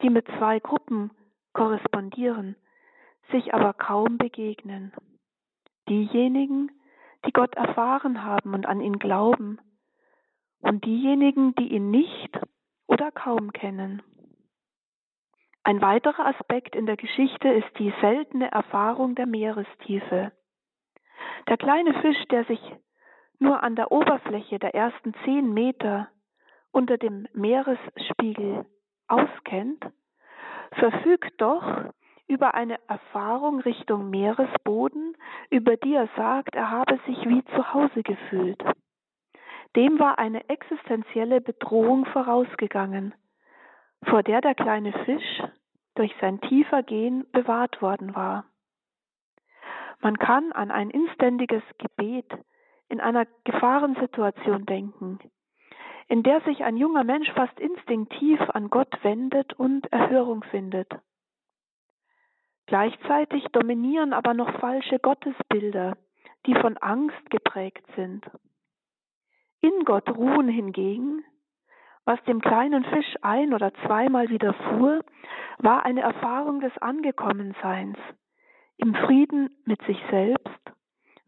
die 0.02 0.10
mit 0.10 0.26
zwei 0.38 0.60
Gruppen 0.60 1.12
korrespondieren, 1.54 2.56
sich 3.32 3.54
aber 3.54 3.74
kaum 3.74 4.18
begegnen. 4.18 4.94
Diejenigen, 5.90 6.72
die 7.26 7.34
Gott 7.34 7.56
erfahren 7.56 8.24
haben 8.24 8.54
und 8.54 8.66
an 8.66 8.80
ihn 8.80 8.98
glauben, 8.98 9.60
und 10.62 10.86
diejenigen, 10.86 11.54
die 11.56 11.74
ihn 11.74 11.92
nicht 11.92 12.40
oder 12.88 13.12
kaum 13.12 13.52
kennen. 13.52 14.02
Ein 15.66 15.82
weiterer 15.82 16.28
Aspekt 16.28 16.76
in 16.76 16.86
der 16.86 16.96
Geschichte 16.96 17.50
ist 17.50 17.78
die 17.78 17.94
seltene 18.00 18.50
Erfahrung 18.52 19.16
der 19.16 19.26
Meerestiefe. 19.26 20.32
Der 21.50 21.58
kleine 21.58 21.94
Fisch, 22.02 22.24
der 22.32 22.46
sich 22.46 22.62
nur 23.40 23.62
an 23.62 23.76
der 23.76 23.92
Oberfläche 23.92 24.60
der 24.60 24.74
ersten 24.74 25.14
zehn 25.26 25.54
Meter 25.54 26.08
unter 26.74 26.98
dem 26.98 27.28
Meeresspiegel 27.34 28.66
auskennt, 29.08 29.86
verfügt 30.74 31.34
doch 31.38 31.64
über 32.28 32.56
eine 32.56 32.80
Erfahrung 32.88 33.60
Richtung 33.62 34.10
Meeresboden, 34.10 35.16
über 35.50 35.78
die 35.78 35.94
er 35.94 36.10
sagt, 36.18 36.56
er 36.56 36.72
habe 36.72 37.00
sich 37.06 37.18
wie 37.28 37.44
zu 37.46 37.74
Hause 37.74 38.02
gefühlt. 38.02 38.62
Dem 39.76 40.00
war 40.00 40.20
eine 40.20 40.50
existenzielle 40.50 41.42
Bedrohung 41.42 42.06
vorausgegangen, 42.06 43.14
vor 44.06 44.24
der 44.24 44.42
der 44.42 44.56
kleine 44.56 44.94
Fisch 45.06 45.44
durch 45.96 46.14
sein 46.22 46.42
tiefer 46.42 46.82
Gehen 46.84 47.26
bewahrt 47.32 47.82
worden 47.82 48.16
war. 48.16 48.46
Man 50.02 50.18
kann 50.18 50.52
an 50.52 50.72
ein 50.72 50.90
inständiges 50.90 51.64
Gebet 51.78 52.30
in 52.90 53.00
einer 53.00 53.26
Gefahrensituation 53.44 54.66
denken, 54.66 55.20
in 56.08 56.24
der 56.24 56.42
sich 56.42 56.64
ein 56.64 56.78
junger 56.78 57.04
Mensch 57.04 57.32
fast 57.32 57.60
instinktiv 57.60 58.40
an 58.50 58.70
Gott 58.70 59.04
wendet 59.04 59.54
und 59.54 59.92
Erhörung 59.92 60.44
findet. 60.52 60.90
Gleichzeitig 62.66 63.46
dominieren 63.52 64.14
aber 64.14 64.34
noch 64.34 64.60
falsche 64.60 65.00
Gottesbilder, 65.00 65.98
die 66.46 66.56
von 66.56 66.78
Angst 66.78 67.30
geprägt 67.30 67.86
sind. 67.96 68.26
In 69.62 69.86
Gott 69.86 70.10
ruhen 70.10 70.48
hingegen, 70.48 71.24
was 72.06 72.22
dem 72.26 72.42
kleinen 72.42 72.84
Fisch 72.84 73.16
ein 73.22 73.54
oder 73.54 73.74
zweimal 73.86 74.30
widerfuhr, 74.30 75.04
war 75.60 75.86
eine 75.86 76.02
Erfahrung 76.02 76.60
des 76.60 76.78
Angekommenseins, 76.80 77.98
im 78.78 78.94
Frieden 78.94 79.56
mit 79.66 79.82
sich 79.84 79.98
selbst, 80.10 80.60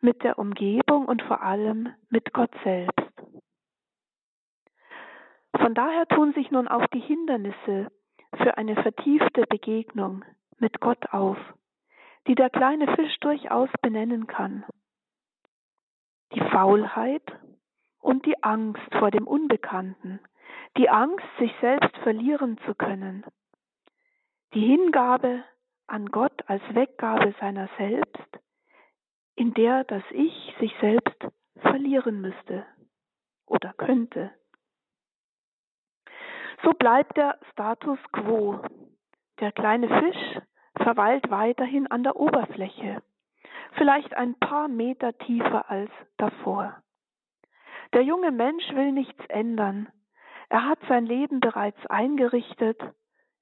mit 0.02 0.24
der 0.24 0.38
Umgebung 0.38 1.06
und 1.06 1.22
vor 1.22 1.42
allem 1.42 1.94
mit 2.10 2.34
Gott 2.34 2.52
selbst. 2.64 3.05
Von 5.58 5.74
daher 5.74 6.08
tun 6.08 6.34
sich 6.34 6.52
nun 6.52 6.68
auch 6.68 6.86
die 6.88 7.00
Hindernisse 7.00 7.92
für 8.38 8.58
eine 8.58 8.76
vertiefte 8.76 9.46
Begegnung 9.48 10.26
mit 10.58 10.80
Gott 10.80 11.14
auf, 11.14 11.38
die 12.28 12.36
der 12.36 12.50
kleine 12.50 12.94
Fisch 12.96 13.18
durchaus 13.22 13.70
benennen 13.82 14.28
kann. 14.28 14.66
Die 16.34 16.42
Faulheit 16.42 17.24
und 18.00 18.26
die 18.26 18.44
Angst 18.44 18.94
vor 19.00 19.12
dem 19.12 19.28
Unbekannten, 19.28 20.20
die 20.78 20.90
Angst, 20.90 21.26
sich 21.40 21.54
selbst 21.62 21.96
verlieren 21.98 22.58
zu 22.66 22.76
können, 22.76 23.26
die 24.54 24.66
Hingabe 24.66 25.44
an 25.88 26.08
Gott 26.08 26.44
als 26.48 26.64
Weggabe 26.74 27.34
seiner 27.40 27.70
selbst, 27.78 28.40
in 29.36 29.54
der 29.54 29.84
das 29.84 30.04
Ich 30.12 30.56
sich 30.60 30.74
selbst 30.82 31.28
verlieren 31.62 32.22
müsste 32.22 32.66
oder 33.46 33.74
könnte. 33.74 34.32
So 36.66 36.72
bleibt 36.72 37.16
der 37.16 37.38
Status 37.52 38.00
quo. 38.12 38.60
Der 39.40 39.52
kleine 39.52 39.88
Fisch 39.88 40.42
verweilt 40.82 41.30
weiterhin 41.30 41.86
an 41.86 42.02
der 42.02 42.16
Oberfläche, 42.16 43.04
vielleicht 43.74 44.18
ein 44.18 44.34
paar 44.40 44.68
Meter 44.68 45.16
tiefer 45.20 45.70
als 45.70 45.92
davor. 46.18 46.82
Der 47.94 48.02
junge 48.02 48.32
Mensch 48.32 48.68
will 48.74 48.92
nichts 48.92 49.24
ändern. 49.28 49.90
Er 50.50 50.68
hat 50.68 50.80
sein 50.90 51.06
Leben 51.06 51.40
bereits 51.40 51.86
eingerichtet. 51.86 52.82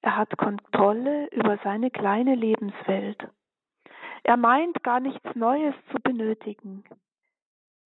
Er 0.01 0.17
hat 0.17 0.37
Kontrolle 0.37 1.27
über 1.27 1.57
seine 1.63 1.91
kleine 1.91 2.35
Lebenswelt. 2.35 3.29
Er 4.23 4.35
meint 4.35 4.83
gar 4.83 4.99
nichts 4.99 5.33
Neues 5.33 5.75
zu 5.91 5.97
benötigen. 6.03 6.83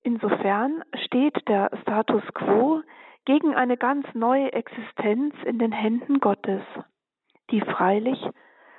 Insofern 0.03 0.83
steht 1.05 1.49
der 1.49 1.71
Status 1.83 2.23
quo 2.35 2.83
gegen 3.25 3.55
eine 3.55 3.77
ganz 3.77 4.07
neue 4.15 4.53
Existenz 4.53 5.35
in 5.45 5.59
den 5.59 5.73
Händen 5.73 6.21
Gottes, 6.21 6.63
die 7.51 7.61
freilich 7.61 8.19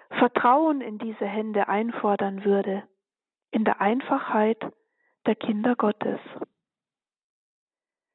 Vertrauen 0.10 0.82
in 0.82 0.97
diese 0.97 1.25
Hände 1.25 1.67
einfordern 1.67 2.43
würde, 2.43 2.84
in 3.51 3.63
der 3.63 3.82
Einfachheit 3.82 4.62
der 5.25 5.36
Kinder 5.36 5.75
Gottes. 5.75 6.19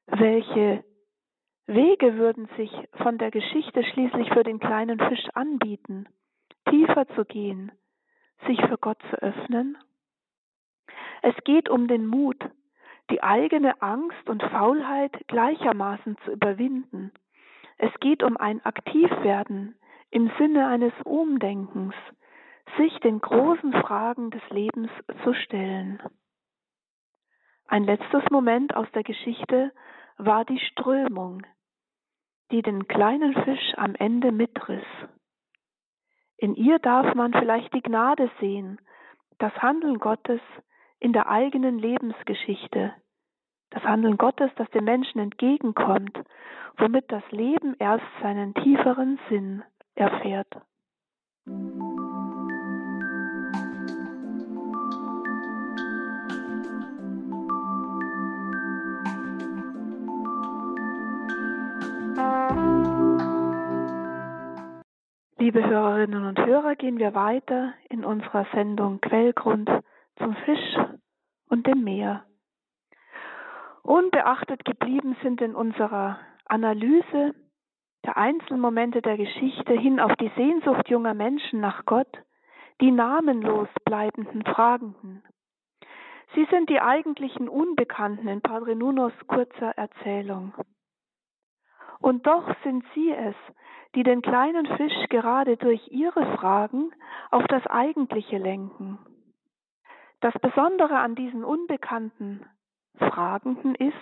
Welche 0.07 0.85
Wege 1.67 2.17
würden 2.17 2.49
sich 2.57 2.71
von 3.03 3.19
der 3.19 3.31
Geschichte 3.31 3.83
schließlich 3.83 4.29
für 4.31 4.45
den 4.45 4.61
kleinen 4.61 4.99
Fisch 4.99 5.27
anbieten, 5.35 6.07
tiefer 6.69 7.09
zu 7.09 7.25
gehen, 7.25 7.73
sich 8.47 8.61
für 8.67 8.79
Gott 8.79 8.99
zu 9.11 9.17
öffnen? 9.17 9.77
Es 11.23 11.35
geht 11.45 11.69
um 11.69 11.89
den 11.89 12.07
Mut, 12.07 12.39
die 13.11 13.23
eigene 13.23 13.81
Angst 13.81 14.29
und 14.29 14.43
Faulheit 14.43 15.13
gleichermaßen 15.29 16.17
zu 16.25 16.33
überwinden. 16.33 17.13
Es 17.79 17.93
geht 18.01 18.23
um 18.23 18.37
ein 18.37 18.65
Aktivwerden 18.65 19.77
im 20.11 20.31
Sinne 20.39 20.67
eines 20.67 20.93
Umdenkens, 21.05 21.95
sich 22.79 22.99
den 23.01 23.21
großen 23.21 23.73
Fragen 23.73 24.31
des 24.31 24.43
Lebens 24.51 24.91
zu 25.25 25.35
stellen. 25.35 26.03
Ein 27.69 27.85
letztes 27.85 28.23
Moment 28.31 28.75
aus 28.77 28.91
der 28.93 29.03
Geschichte 29.03 29.73
war 30.19 30.45
die 30.45 30.59
Strömung, 30.59 31.43
die 32.51 32.63
den 32.63 32.87
kleinen 32.87 33.35
Fisch 33.45 33.75
am 33.77 33.95
Ende 33.95 34.33
mitriss. 34.33 34.87
In 36.39 36.55
ihr 36.55 36.79
darf 36.79 37.15
man 37.15 37.33
vielleicht 37.33 37.73
die 37.75 37.83
Gnade 37.83 38.31
sehen, 38.41 38.81
das 39.39 39.53
Handeln 39.59 39.99
Gottes 39.99 40.41
in 41.01 41.13
der 41.13 41.29
eigenen 41.29 41.79
Lebensgeschichte, 41.79 42.95
das 43.71 43.83
Handeln 43.83 44.17
Gottes, 44.17 44.51
das 44.57 44.71
dem 44.71 44.85
Menschen 44.85 45.21
entgegenkommt, 45.21 46.19
womit 46.79 47.11
das 47.11 47.23
Leben 47.31 47.75
erst 47.79 48.05
seinen 48.23 48.55
tieferen 48.55 49.19
Sinn 49.29 49.63
erfährt. 49.95 50.49
Liebe 65.39 65.65
Hörerinnen 65.65 66.25
und 66.25 66.45
Hörer, 66.45 66.75
gehen 66.75 66.99
wir 66.99 67.15
weiter 67.15 67.75
in 67.89 68.05
unserer 68.05 68.47
Sendung 68.53 69.01
Quellgrund 69.01 69.71
zum 70.19 70.35
Fisch 70.35 70.77
und 71.49 71.67
dem 71.67 71.85
Meer. 71.85 72.25
Unbeachtet 73.83 74.65
geblieben 74.65 75.17
sind 75.23 75.41
in 75.41 75.55
unserer 75.55 76.19
Analyse 76.47 77.35
der 78.05 78.17
Einzelmomente 78.17 79.03
der 79.03 79.17
Geschichte 79.17 79.73
hin 79.73 80.01
auf 80.01 80.15
die 80.17 80.31
Sehnsucht 80.37 80.89
junger 80.89 81.15
Menschen 81.15 81.61
nach 81.61 81.85
Gott, 81.87 82.09
die 82.81 82.91
namenlos 82.91 83.69
bleibenden 83.85 84.45
Fragenden. 84.45 85.23
Sie 86.35 86.47
sind 86.51 86.69
die 86.69 86.81
eigentlichen 86.81 87.49
Unbekannten 87.49 88.29
in 88.29 88.43
Padre 88.43 88.77
Nunos 88.77 89.13
kurzer 89.27 89.71
Erzählung. 89.77 90.55
Und 91.99 92.27
doch 92.27 92.55
sind 92.63 92.85
sie 92.95 93.11
es, 93.11 93.35
die 93.95 94.03
den 94.03 94.21
kleinen 94.21 94.67
Fisch 94.77 95.09
gerade 95.09 95.57
durch 95.57 95.89
ihre 95.89 96.37
Fragen 96.37 96.91
auf 97.31 97.47
das 97.47 97.67
Eigentliche 97.67 98.39
lenken. 98.39 98.99
Das 100.27 100.35
Besondere 100.41 100.99
an 100.99 101.15
diesen 101.15 101.45
unbekannten 101.45 102.45
Fragenden 102.99 103.77
ist, 103.77 103.95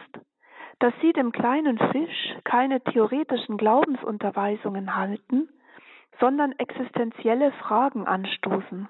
dass 0.78 0.94
sie 1.02 1.12
dem 1.12 1.32
kleinen 1.32 1.76
Fisch 1.76 2.34
keine 2.44 2.80
theoretischen 2.80 3.58
Glaubensunterweisungen 3.58 4.96
halten, 4.96 5.50
sondern 6.20 6.52
existenzielle 6.52 7.52
Fragen 7.52 8.06
anstoßen. 8.06 8.88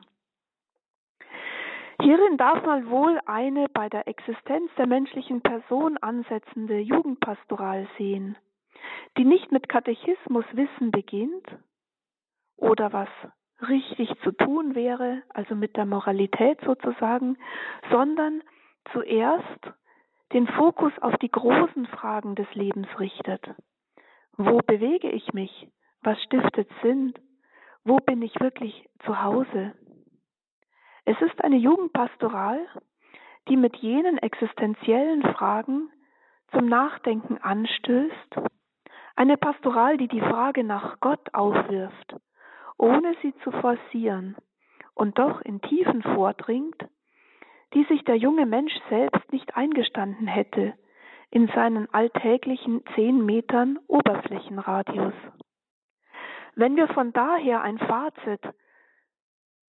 Hierin 2.01 2.37
darf 2.37 2.65
man 2.65 2.89
wohl 2.89 3.19
eine 3.27 3.69
bei 3.69 3.89
der 3.89 4.07
Existenz 4.07 4.71
der 4.79 4.87
menschlichen 4.87 5.41
Person 5.41 5.99
ansetzende 5.99 6.79
Jugendpastoral 6.79 7.89
sehen, 7.99 8.37
die 9.19 9.25
nicht 9.25 9.51
mit 9.51 9.69
Katechismuswissen 9.69 10.93
beginnt 10.93 11.49
oder 12.57 12.93
was 12.93 13.09
richtig 13.69 14.11
zu 14.23 14.33
tun 14.33 14.75
wäre, 14.75 15.23
also 15.31 15.55
mit 15.55 15.77
der 15.77 15.87
Moralität 15.87 16.61
sozusagen, 16.65 17.37
sondern 17.91 18.43
zuerst 18.93 19.73
den 20.33 20.47
Fokus 20.47 20.93
auf 21.01 21.17
die 21.19 21.31
großen 21.31 21.87
Fragen 21.87 22.35
des 22.35 22.53
Lebens 22.55 22.89
richtet. 22.99 23.43
Wo 24.37 24.59
bewege 24.59 25.11
ich 25.11 25.33
mich? 25.33 25.69
Was 26.03 26.21
stiftet 26.23 26.69
Sinn? 26.83 27.15
Wo 27.85 27.97
bin 27.97 28.23
ich 28.23 28.39
wirklich 28.41 28.89
zu 29.05 29.23
Hause? 29.23 29.75
Es 31.05 31.21
ist 31.21 31.43
eine 31.45 31.57
Jugendpastoral, 31.57 32.59
die 33.49 33.57
mit 33.57 33.77
jenen 33.77 34.19
existenziellen 34.19 35.23
Fragen 35.35 35.91
zum 36.53 36.67
Nachdenken 36.67 37.39
anstößt, 37.39 38.37
eine 39.17 39.37
Pastoral, 39.37 39.97
die 39.99 40.09
die 40.09 40.21
Frage 40.21 40.65
nach 40.65 40.99
Gott 41.01 41.33
aufwirft, 41.35 42.17
ohne 42.79 43.15
sie 43.23 43.35
zu 43.43 43.51
forcieren 43.51 44.37
und 44.95 45.19
doch 45.19 45.41
in 45.43 45.61
Tiefen 45.61 46.03
vordringt, 46.03 46.77
die 47.75 47.85
sich 47.85 48.05
der 48.05 48.17
junge 48.17 48.47
Mensch 48.47 48.75
selbst 48.89 49.33
nicht 49.33 49.57
eingestanden 49.57 50.27
hätte 50.27 50.75
in 51.31 51.49
seinen 51.49 51.93
alltäglichen 51.93 52.85
zehn 52.95 53.25
Metern 53.25 53.79
Oberflächenradius. 53.89 55.15
Wenn 56.55 56.77
wir 56.77 56.87
von 56.89 57.13
daher 57.13 57.63
ein 57.63 57.79
Fazit 57.79 58.41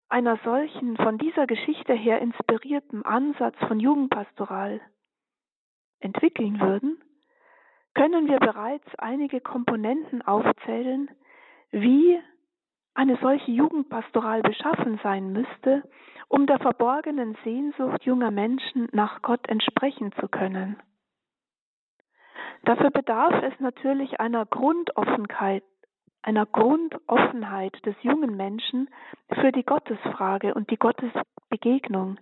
einer 0.08 0.38
solchen 0.44 0.96
von 0.98 1.18
dieser 1.18 1.48
Geschichte 1.48 1.94
her 1.94 2.22
inspirierten 2.22 3.04
Ansatz 3.04 3.56
von 3.68 3.80
Jugendpastoral 3.80 4.80
entwickeln 6.00 6.60
würden, 6.60 7.02
können 7.96 8.28
wir 8.28 8.38
bereits 8.38 8.88
einige 9.00 9.42
Komponenten 9.42 10.22
aufzählen, 10.22 11.10
wie 11.72 12.20
eine 12.96 13.18
solche 13.18 13.52
Jugendpastoral 13.52 14.42
beschaffen 14.42 15.00
sein 15.04 15.32
müsste, 15.32 15.84
um 16.28 16.48
der 16.48 16.60
verborgenen 16.60 17.38
Sehnsucht 17.44 18.04
junger 18.04 18.32
Menschen 18.32 18.88
nach 18.94 19.22
Gott 19.22 19.48
entsprechen 19.48 20.12
zu 20.20 20.28
können. 20.28 20.82
Dafür 22.64 22.90
bedarf 22.90 23.44
es 23.44 23.54
natürlich 23.60 24.20
einer 24.20 24.46
Grundoffenheit, 24.46 25.64
einer 26.24 26.48
Grundoffenheit 26.48 27.86
des 27.86 27.96
jungen 28.02 28.36
Menschen 28.36 28.90
für 29.30 29.52
die 29.52 29.64
Gottesfrage 29.64 30.56
und 30.56 30.72
die 30.72 30.78
Gottesbegegnung, 30.78 32.18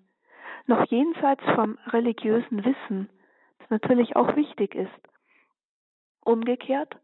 noch 0.65 0.85
jenseits 0.87 1.43
vom 1.55 1.77
religiösen 1.87 2.65
Wissen, 2.65 3.09
das 3.59 3.69
natürlich 3.69 4.15
auch 4.15 4.35
wichtig 4.35 4.75
ist. 4.75 4.89
Umgekehrt 6.25 6.97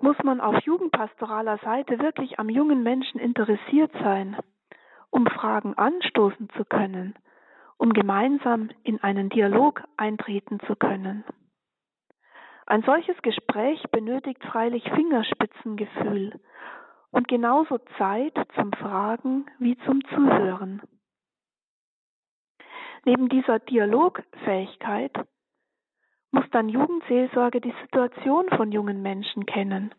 muss 0.00 0.16
man 0.22 0.40
auf 0.40 0.58
jugendpastoraler 0.60 1.58
Seite 1.58 1.98
wirklich 1.98 2.38
am 2.38 2.48
jungen 2.48 2.82
Menschen 2.82 3.20
interessiert 3.20 3.92
sein, 4.02 4.36
um 5.10 5.26
Fragen 5.26 5.74
anstoßen 5.74 6.48
zu 6.56 6.64
können, 6.64 7.14
um 7.78 7.92
gemeinsam 7.92 8.70
in 8.82 9.02
einen 9.02 9.28
Dialog 9.28 9.82
eintreten 9.96 10.60
zu 10.66 10.76
können. 10.76 11.24
Ein 12.66 12.82
solches 12.82 13.16
Gespräch 13.22 13.82
benötigt 13.92 14.42
freilich 14.44 14.82
Fingerspitzengefühl 14.90 16.40
und 17.12 17.28
genauso 17.28 17.78
Zeit 17.96 18.34
zum 18.56 18.72
Fragen 18.72 19.46
wie 19.58 19.78
zum 19.86 20.04
Zuhören. 20.06 20.82
Neben 23.04 23.28
dieser 23.28 23.60
Dialogfähigkeit 23.60 25.12
muss 26.36 26.44
dann 26.50 26.68
Jugendseelsorge 26.68 27.62
die 27.62 27.74
Situation 27.82 28.44
von 28.56 28.70
jungen 28.70 29.00
Menschen 29.00 29.46
kennen, 29.46 29.94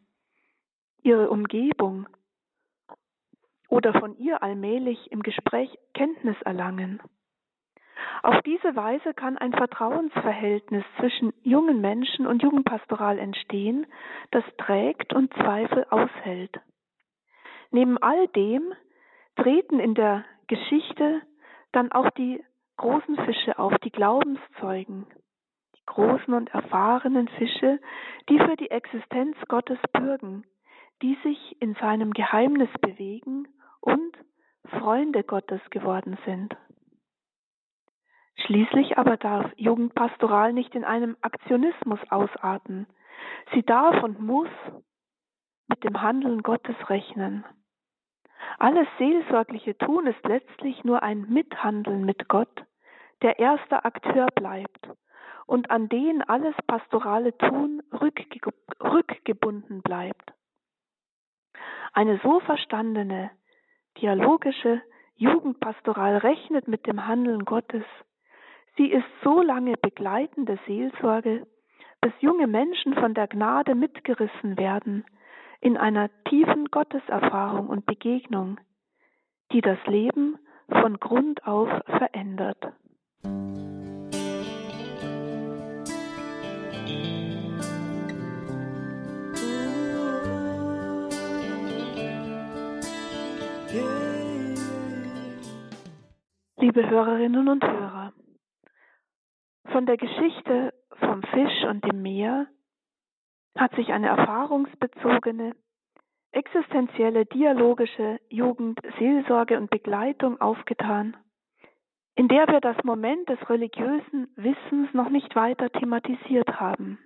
ihre 1.02 1.32
Umgebung 1.32 2.06
oder 3.70 3.92
von 4.00 4.16
ihr 4.20 4.44
allmählich 4.44 5.12
im 5.12 5.24
Gespräch 5.24 5.76
Kenntnis 5.96 6.40
erlangen. 6.44 7.02
Auf 8.22 8.40
diese 8.44 8.76
Weise 8.76 9.16
kann 9.16 9.40
ein 9.40 9.52
Vertrauensverhältnis 9.52 10.84
zwischen 11.00 11.34
jungen 11.42 11.82
Menschen 11.82 12.28
und 12.28 12.44
Jugendpastoral 12.44 13.18
entstehen, 13.18 13.88
das 14.30 14.44
trägt 14.60 15.14
und 15.14 15.34
Zweifel 15.34 15.88
aushält. 15.90 16.60
Neben 17.72 17.98
all 17.98 18.28
dem 18.28 18.74
treten 19.38 19.80
in 19.80 19.96
der 19.96 20.24
Geschichte 20.46 21.20
dann 21.72 21.92
auch 21.92 22.12
die 22.12 22.44
großen 22.78 23.16
Fische 23.26 23.58
auf, 23.58 23.74
die 23.80 23.92
Glaubenszeugen, 23.92 25.08
großen 25.88 26.34
und 26.34 26.54
erfahrenen 26.54 27.28
Fische, 27.28 27.80
die 28.30 28.38
für 28.38 28.56
die 28.56 28.70
Existenz 28.70 29.36
Gottes 29.48 29.80
bürgen, 29.92 30.46
die 31.02 31.18
sich 31.24 31.60
in 31.60 31.74
seinem 31.76 32.14
Geheimnis 32.14 32.70
bewegen 32.80 33.48
und 33.82 34.16
Freunde 34.80 35.24
Gottes 35.24 35.62
geworden 35.72 36.18
sind. 36.26 36.56
Schließlich 38.46 38.98
aber 38.98 39.18
darf 39.18 39.52
Jugendpastoral 39.56 40.54
nicht 40.54 40.76
in 40.76 40.84
einem 40.84 41.18
Aktionismus 41.22 42.00
ausarten. 42.10 42.86
Sie 43.54 43.64
darf 43.64 44.04
und 44.04 44.20
muss 44.20 44.50
mit 45.68 45.84
dem 45.84 46.02
Handeln 46.02 46.44
Gottes 46.44 46.76
rechnen. 46.90 47.44
Alles 48.60 48.88
seelsorgliche 49.00 49.78
Tun 49.78 50.08
ist 50.08 50.24
letztlich 50.24 50.84
nur 50.84 51.04
ein 51.04 51.22
Mithandeln 51.30 52.06
mit 52.06 52.30
Gott, 52.30 52.64
der 53.22 53.40
erster 53.40 53.86
Akteur 53.86 54.28
bleibt 54.36 54.90
und 55.48 55.72
an 55.72 55.90
den 55.90 56.22
alles 56.22 56.54
pastorale 56.68 57.36
Tun 57.38 57.82
rückge 57.92 58.26
rückgebunden 58.80 59.82
bleibt. 59.82 60.34
Eine 61.94 62.20
so 62.22 62.40
verstandene, 62.42 63.32
dialogische 64.00 64.82
Jugendpastoral 65.16 66.18
rechnet 66.18 66.68
mit 66.68 66.86
dem 66.86 67.08
Handeln 67.08 67.46
Gottes, 67.46 67.86
Sie 68.78 68.92
ist 68.92 69.08
so 69.24 69.42
lange 69.42 69.76
begleitende 69.76 70.60
Seelsorge, 70.68 71.48
bis 72.00 72.14
junge 72.20 72.46
Menschen 72.46 72.94
von 72.94 73.16
der 73.16 73.28
Gnade 73.28 73.74
mitgerissen 73.74 74.58
werden 74.58 75.04
in 75.62 75.78
einer 75.78 76.10
tiefen 76.26 76.66
Gotteserfahrung 76.70 77.70
und 77.70 77.88
Begegnung, 77.88 78.60
die 79.52 79.62
das 79.62 79.80
Leben 79.88 80.38
von 80.70 81.00
Grund 81.00 81.46
auf 81.48 81.70
verändert. 81.88 82.72
Liebe 96.60 96.90
Hörerinnen 96.90 97.48
und 97.48 97.64
Hörer, 97.64 98.14
von 99.72 99.86
der 99.86 99.98
Geschichte 99.98 100.74
vom 101.00 101.22
Fisch 101.24 101.64
und 101.70 101.84
dem 101.86 102.02
Meer 102.02 102.48
hat 103.58 103.74
sich 103.76 103.92
eine 103.94 104.08
erfahrungsbezogene, 104.08 105.56
existenzielle, 106.32 107.26
dialogische 107.26 108.20
Jugend, 108.30 108.80
Seelsorge 109.00 109.58
und 109.58 109.70
Begleitung 109.70 110.40
aufgetan, 110.42 111.16
in 112.18 112.28
der 112.28 112.48
wir 112.48 112.62
das 112.62 112.76
Moment 112.84 113.30
des 113.30 113.38
religiösen 113.48 114.28
Wissens 114.36 114.92
noch 114.94 115.10
nicht 115.10 115.36
weiter 115.36 115.70
thematisiert 115.70 116.60
haben. 116.60 116.98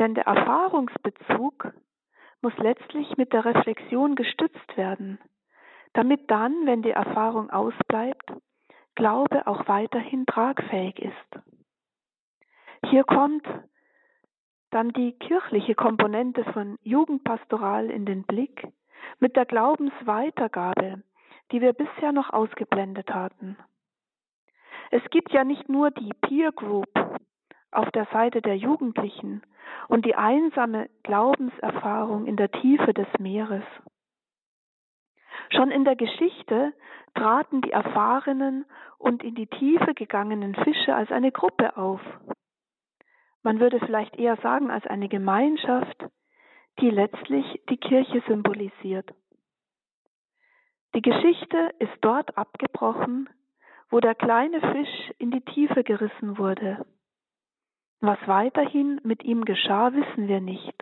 Denn 0.00 0.14
der 0.14 0.26
Erfahrungsbezug 0.26 1.72
muss 2.42 2.56
letztlich 2.58 3.16
mit 3.16 3.32
der 3.32 3.44
Reflexion 3.44 4.16
gestützt 4.16 4.76
werden, 4.76 5.20
damit 5.92 6.28
dann, 6.28 6.66
wenn 6.66 6.82
die 6.82 6.90
Erfahrung 6.90 7.50
ausbleibt, 7.50 8.32
Glaube 8.96 9.46
auch 9.46 9.68
weiterhin 9.68 10.26
tragfähig 10.26 10.98
ist. 10.98 11.42
Hier 12.86 13.04
kommt 13.04 13.46
dann 14.70 14.92
die 14.92 15.12
kirchliche 15.12 15.74
Komponente 15.74 16.44
von 16.52 16.76
Jugendpastoral 16.82 17.90
in 17.90 18.04
den 18.04 18.24
Blick 18.24 18.66
mit 19.18 19.36
der 19.36 19.46
Glaubensweitergabe, 19.46 21.02
die 21.50 21.60
wir 21.60 21.72
bisher 21.72 22.12
noch 22.12 22.30
ausgeblendet 22.30 23.12
hatten. 23.12 23.56
Es 24.90 25.02
gibt 25.10 25.32
ja 25.32 25.44
nicht 25.44 25.68
nur 25.68 25.90
die 25.90 26.12
Peer 26.20 26.52
Group 26.52 26.88
auf 27.70 27.90
der 27.92 28.06
Seite 28.12 28.42
der 28.42 28.56
Jugendlichen 28.56 29.42
und 29.88 30.04
die 30.04 30.16
einsame 30.16 30.88
Glaubenserfahrung 31.02 32.26
in 32.26 32.36
der 32.36 32.50
Tiefe 32.50 32.92
des 32.92 33.06
Meeres. 33.18 33.64
Schon 35.50 35.70
in 35.70 35.84
der 35.84 35.96
Geschichte 35.96 36.72
traten 37.14 37.60
die 37.60 37.70
erfahrenen 37.70 38.66
und 38.98 39.22
in 39.22 39.34
die 39.34 39.46
Tiefe 39.46 39.94
gegangenen 39.94 40.54
Fische 40.54 40.94
als 40.94 41.10
eine 41.10 41.32
Gruppe 41.32 41.76
auf. 41.76 42.00
Man 43.42 43.58
würde 43.58 43.80
vielleicht 43.80 44.16
eher 44.16 44.36
sagen 44.36 44.70
als 44.70 44.86
eine 44.86 45.08
Gemeinschaft, 45.08 46.04
die 46.80 46.90
letztlich 46.90 47.60
die 47.68 47.78
Kirche 47.78 48.22
symbolisiert. 48.28 49.10
Die 50.94 51.02
Geschichte 51.02 51.72
ist 51.78 51.96
dort 52.00 52.36
abgebrochen, 52.36 53.28
wo 53.90 54.00
der 54.00 54.14
kleine 54.14 54.60
Fisch 54.60 55.12
in 55.18 55.30
die 55.30 55.40
Tiefe 55.40 55.84
gerissen 55.84 56.36
wurde. 56.36 56.84
Was 58.00 58.18
weiterhin 58.26 59.00
mit 59.04 59.22
ihm 59.24 59.44
geschah, 59.44 59.92
wissen 59.92 60.26
wir 60.26 60.40
nicht. 60.40 60.74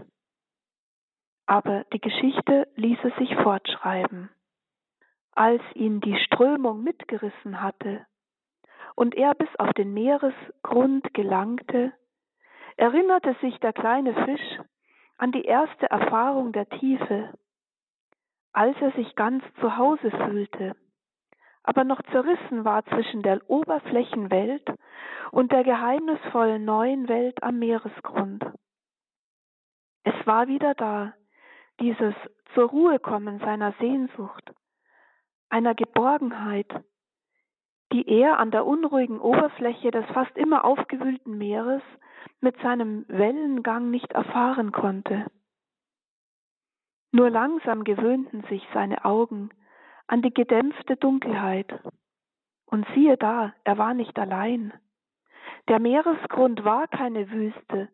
Aber 1.47 1.85
die 1.93 2.01
Geschichte 2.01 2.69
ließe 2.77 3.13
sich 3.19 3.35
fortschreiben. 3.37 4.31
Als 5.33 5.63
ihn 5.75 6.01
die 6.01 6.17
Strömung 6.25 6.83
mitgerissen 6.83 7.61
hatte 7.63 8.07
und 8.95 9.15
er 9.15 9.35
bis 9.35 9.49
auf 9.59 9.73
den 9.75 9.93
Meeresgrund 9.95 11.13
gelangte, 11.15 11.93
erinnerte 12.77 13.37
sich 13.41 13.59
der 13.61 13.73
kleine 13.73 14.15
Fisch 14.25 14.61
an 15.17 15.33
die 15.33 15.45
erste 15.45 15.91
Erfahrung 15.91 16.53
der 16.53 16.69
Tiefe, 16.69 17.33
als 18.59 18.77
er 18.81 18.91
sich 18.91 19.15
ganz 19.15 19.45
zu 19.61 19.77
Hause 19.77 20.11
fühlte, 20.11 20.75
aber 21.63 21.85
noch 21.85 22.03
zerrissen 22.11 22.65
war 22.65 22.85
zwischen 22.87 23.23
der 23.23 23.49
Oberflächenwelt 23.49 24.69
und 25.31 25.53
der 25.53 25.63
geheimnisvollen 25.63 26.65
neuen 26.65 27.09
Welt 27.09 27.41
am 27.45 27.61
Meeresgrund. 27.61 28.45
Es 30.03 30.27
war 30.27 30.49
wieder 30.49 30.75
da, 30.75 31.15
dieses 31.79 32.15
zur 32.53 32.69
Ruhe 32.69 32.99
kommen 32.99 33.39
seiner 33.39 33.75
Sehnsucht, 33.79 34.53
einer 35.51 35.77
Geborgenheit, 35.77 36.83
die 37.93 38.09
er 38.09 38.41
an 38.41 38.51
der 38.51 38.67
unruhigen 38.67 39.21
Oberfläche 39.21 39.93
des 39.93 40.05
fast 40.07 40.37
immer 40.37 40.65
aufgewühlten 40.65 41.39
Meeres 41.39 41.83
mit 42.41 42.61
seinem 42.61 43.05
Wellengang 43.07 43.91
nicht 43.93 44.11
erfahren 44.15 44.73
konnte. 44.73 45.27
Nur 47.11 47.31
langsam 47.31 47.85
gewöhnten 47.85 48.43
sich 48.51 48.67
seine 48.75 49.05
Augen 49.05 49.51
an 50.07 50.23
die 50.23 50.33
gedämpfte 50.33 50.97
Dunkelheit. 50.97 51.73
Und 52.67 52.87
siehe 52.95 53.17
da, 53.17 53.55
er 53.65 53.79
war 53.79 53.95
nicht 53.95 54.19
allein. 54.19 54.73
Der 55.69 55.81
Meeresgrund 55.81 56.65
war 56.65 56.87
keine 56.87 57.31
Wüste, 57.31 57.89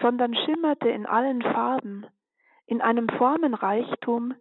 sondern 0.00 0.34
schimmerte 0.34 0.88
in 0.88 1.06
allen 1.06 1.42
Farben, 1.42 2.06
in 2.66 2.80
einem 2.80 3.08
Formenreichtum, 3.08 4.34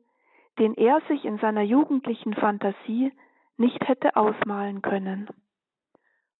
den 0.58 0.74
er 0.76 1.02
sich 1.08 1.26
in 1.26 1.38
seiner 1.40 1.62
jugendlichen 1.62 2.34
Fantasie 2.34 3.12
nicht 3.58 3.88
hätte 3.88 4.16
ausmalen 4.16 4.82
können. 4.82 5.30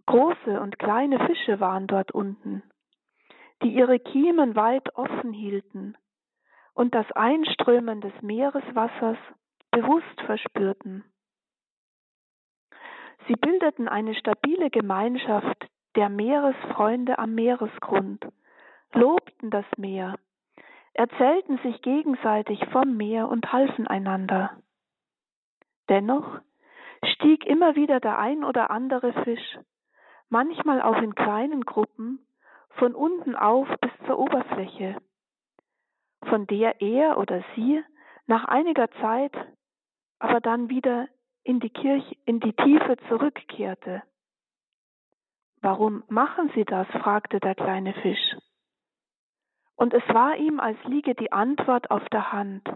Große 0.06 0.60
und 0.60 0.80
kleine 0.80 1.20
Fische 1.28 1.60
waren 1.60 1.88
dort 1.88 2.12
unten, 2.12 2.64
die 3.62 3.74
ihre 3.74 4.00
Kiemen 4.00 4.56
weit 4.56 4.96
offen 4.96 5.34
hielten 5.34 5.96
und 6.74 6.96
das 6.96 7.12
Einströmen 7.12 8.02
des 8.02 8.14
Meereswassers 8.22 9.18
bewusst 9.72 10.22
verspürten. 10.26 11.04
Sie 13.28 13.36
bildeten 13.36 13.88
eine 13.88 14.16
stabile 14.16 14.70
Gemeinschaft 14.70 15.68
der 15.96 16.10
Meeresfreunde 16.10 17.20
am 17.20 17.36
Meeresgrund, 17.36 18.26
lobten 18.94 19.50
das 19.50 19.66
Meer, 19.78 20.16
erzählten 20.94 21.60
sich 21.60 21.82
gegenseitig 21.82 22.66
vom 22.72 22.98
Meer 22.98 23.28
und 23.30 23.52
halfen 23.52 23.88
einander. 23.88 24.58
Dennoch 25.90 26.40
stieg 27.04 27.46
immer 27.46 27.76
wieder 27.76 28.00
der 28.00 28.18
ein 28.18 28.44
oder 28.44 28.72
andere 28.72 29.14
Fisch, 29.24 29.60
manchmal 30.30 30.82
auch 30.82 31.02
in 31.02 31.16
kleinen 31.16 31.66
Gruppen, 31.66 32.26
von 32.78 32.96
unten 32.96 33.36
auf 33.36 33.68
bis 33.82 33.92
zur 34.08 34.18
Oberfläche, 34.18 34.98
von 36.28 36.48
der 36.48 36.82
er 36.82 37.18
oder 37.18 37.44
sie 37.56 37.84
nach 38.28 38.46
einiger 38.46 38.90
Zeit 39.02 39.34
aber 40.22 40.40
dann 40.40 40.70
wieder 40.70 41.08
in 41.44 41.60
die 41.60 41.72
Kirche, 41.72 42.16
in 42.26 42.40
die 42.40 42.54
Tiefe 42.54 42.96
zurückkehrte. 43.10 44.04
Warum 45.62 46.04
machen 46.10 46.52
Sie 46.54 46.64
das? 46.64 46.88
fragte 46.90 47.40
der 47.40 47.56
kleine 47.56 47.94
Fisch. 47.94 48.38
Und 49.76 49.94
es 49.96 50.08
war 50.10 50.38
ihm, 50.38 50.60
als 50.60 50.78
liege 50.86 51.16
die 51.16 51.32
Antwort 51.32 51.90
auf 51.90 52.08
der 52.10 52.32
Hand. 52.32 52.70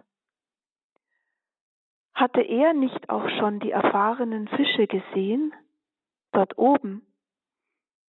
Hatte 2.15 2.41
er 2.41 2.73
nicht 2.73 3.09
auch 3.09 3.29
schon 3.37 3.59
die 3.59 3.71
erfahrenen 3.71 4.47
Fische 4.47 4.87
gesehen? 4.87 5.53
Dort 6.31 6.57
oben, 6.57 7.05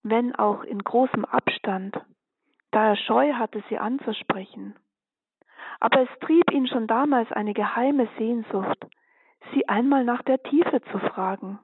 wenn 0.03 0.35
auch 0.35 0.62
in 0.62 0.83
großem 0.83 1.27
Abstand, 1.27 1.94
da 2.70 2.88
er 2.88 2.96
Scheu 2.96 3.35
hatte, 3.35 3.62
sie 3.68 3.77
anzusprechen. 3.77 4.77
Aber 5.81 6.01
es 6.03 6.19
trieb 6.21 6.51
ihn 6.53 6.67
schon 6.67 6.87
damals 6.87 7.31
eine 7.33 7.55
geheime 7.55 8.09
Sehnsucht, 8.19 8.87
sie 9.53 9.69
einmal 9.69 10.05
nach 10.05 10.23
der 10.23 10.43
Tiefe 10.43 10.83
zu 10.91 10.99
fragen, 10.99 11.59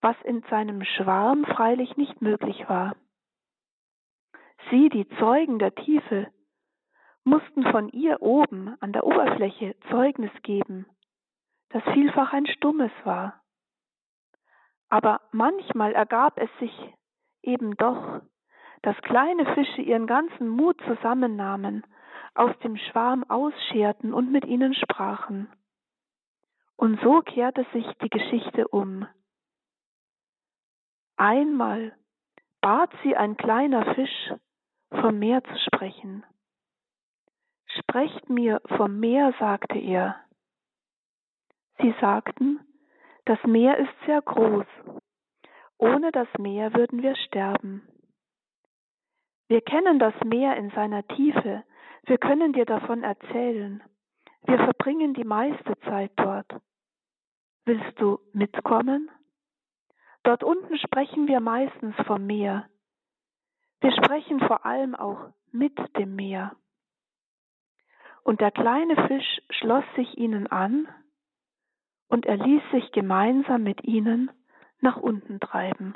was 0.00 0.16
in 0.24 0.42
seinem 0.50 0.84
Schwarm 0.84 1.44
freilich 1.44 1.96
nicht 1.96 2.20
möglich 2.20 2.68
war. 2.68 2.96
Sie, 4.70 4.88
die 4.88 5.08
Zeugen 5.18 5.58
der 5.58 5.74
Tiefe, 5.74 6.28
mussten 7.24 7.64
von 7.70 7.88
ihr 7.90 8.22
oben 8.22 8.76
an 8.80 8.92
der 8.92 9.04
Oberfläche 9.04 9.76
Zeugnis 9.90 10.32
geben, 10.42 10.86
das 11.70 11.82
vielfach 11.92 12.32
ein 12.32 12.46
stummes 12.46 12.92
war. 13.04 13.40
Aber 14.88 15.20
manchmal 15.30 15.92
ergab 15.92 16.38
es 16.38 16.50
sich 16.58 16.72
eben 17.42 17.76
doch, 17.76 18.22
dass 18.82 18.96
kleine 19.02 19.46
Fische 19.54 19.82
ihren 19.82 20.06
ganzen 20.06 20.48
Mut 20.48 20.80
zusammennahmen, 20.86 21.86
aus 22.34 22.56
dem 22.60 22.76
Schwarm 22.76 23.24
ausscherten 23.24 24.12
und 24.12 24.30
mit 24.30 24.44
ihnen 24.44 24.74
sprachen. 24.74 25.48
Und 26.76 27.00
so 27.02 27.20
kehrte 27.20 27.66
sich 27.72 27.86
die 28.02 28.08
Geschichte 28.08 28.68
um. 28.68 29.06
Einmal 31.16 31.94
bat 32.60 32.90
sie 33.02 33.16
ein 33.16 33.36
kleiner 33.36 33.94
Fisch, 33.94 34.32
vom 34.90 35.18
Meer 35.18 35.44
zu 35.44 35.58
sprechen. 35.66 36.24
Sprecht 37.78 38.28
mir 38.28 38.60
vom 38.76 38.98
Meer, 38.98 39.34
sagte 39.38 39.78
er. 39.78 40.16
Sie 41.78 41.94
sagten, 42.00 42.60
das 43.26 43.38
Meer 43.44 43.78
ist 43.78 43.92
sehr 44.06 44.22
groß. 44.22 44.66
Ohne 45.78 46.10
das 46.12 46.28
Meer 46.38 46.74
würden 46.74 47.02
wir 47.02 47.14
sterben. 47.16 47.86
Wir 49.48 49.60
kennen 49.60 49.98
das 49.98 50.14
Meer 50.24 50.56
in 50.56 50.70
seiner 50.70 51.06
Tiefe, 51.08 51.64
wir 52.04 52.18
können 52.18 52.52
dir 52.52 52.64
davon 52.64 53.02
erzählen. 53.02 53.82
Wir 54.42 54.58
verbringen 54.58 55.14
die 55.14 55.24
meiste 55.24 55.78
Zeit 55.80 56.12
dort. 56.16 56.50
Willst 57.64 58.00
du 58.00 58.18
mitkommen? 58.32 59.10
Dort 60.22 60.42
unten 60.42 60.78
sprechen 60.78 61.28
wir 61.28 61.40
meistens 61.40 61.94
vom 62.06 62.26
Meer. 62.26 62.68
Wir 63.80 63.92
sprechen 63.92 64.40
vor 64.40 64.66
allem 64.66 64.94
auch 64.94 65.32
mit 65.52 65.78
dem 65.96 66.14
Meer. 66.16 66.56
Und 68.22 68.40
der 68.40 68.50
kleine 68.50 68.96
Fisch 69.06 69.40
schloss 69.50 69.84
sich 69.96 70.18
ihnen 70.18 70.46
an 70.46 70.88
und 72.08 72.26
er 72.26 72.36
ließ 72.36 72.62
sich 72.72 72.92
gemeinsam 72.92 73.62
mit 73.62 73.82
ihnen 73.84 74.30
nach 74.80 74.96
unten 74.96 75.40
treiben. 75.40 75.94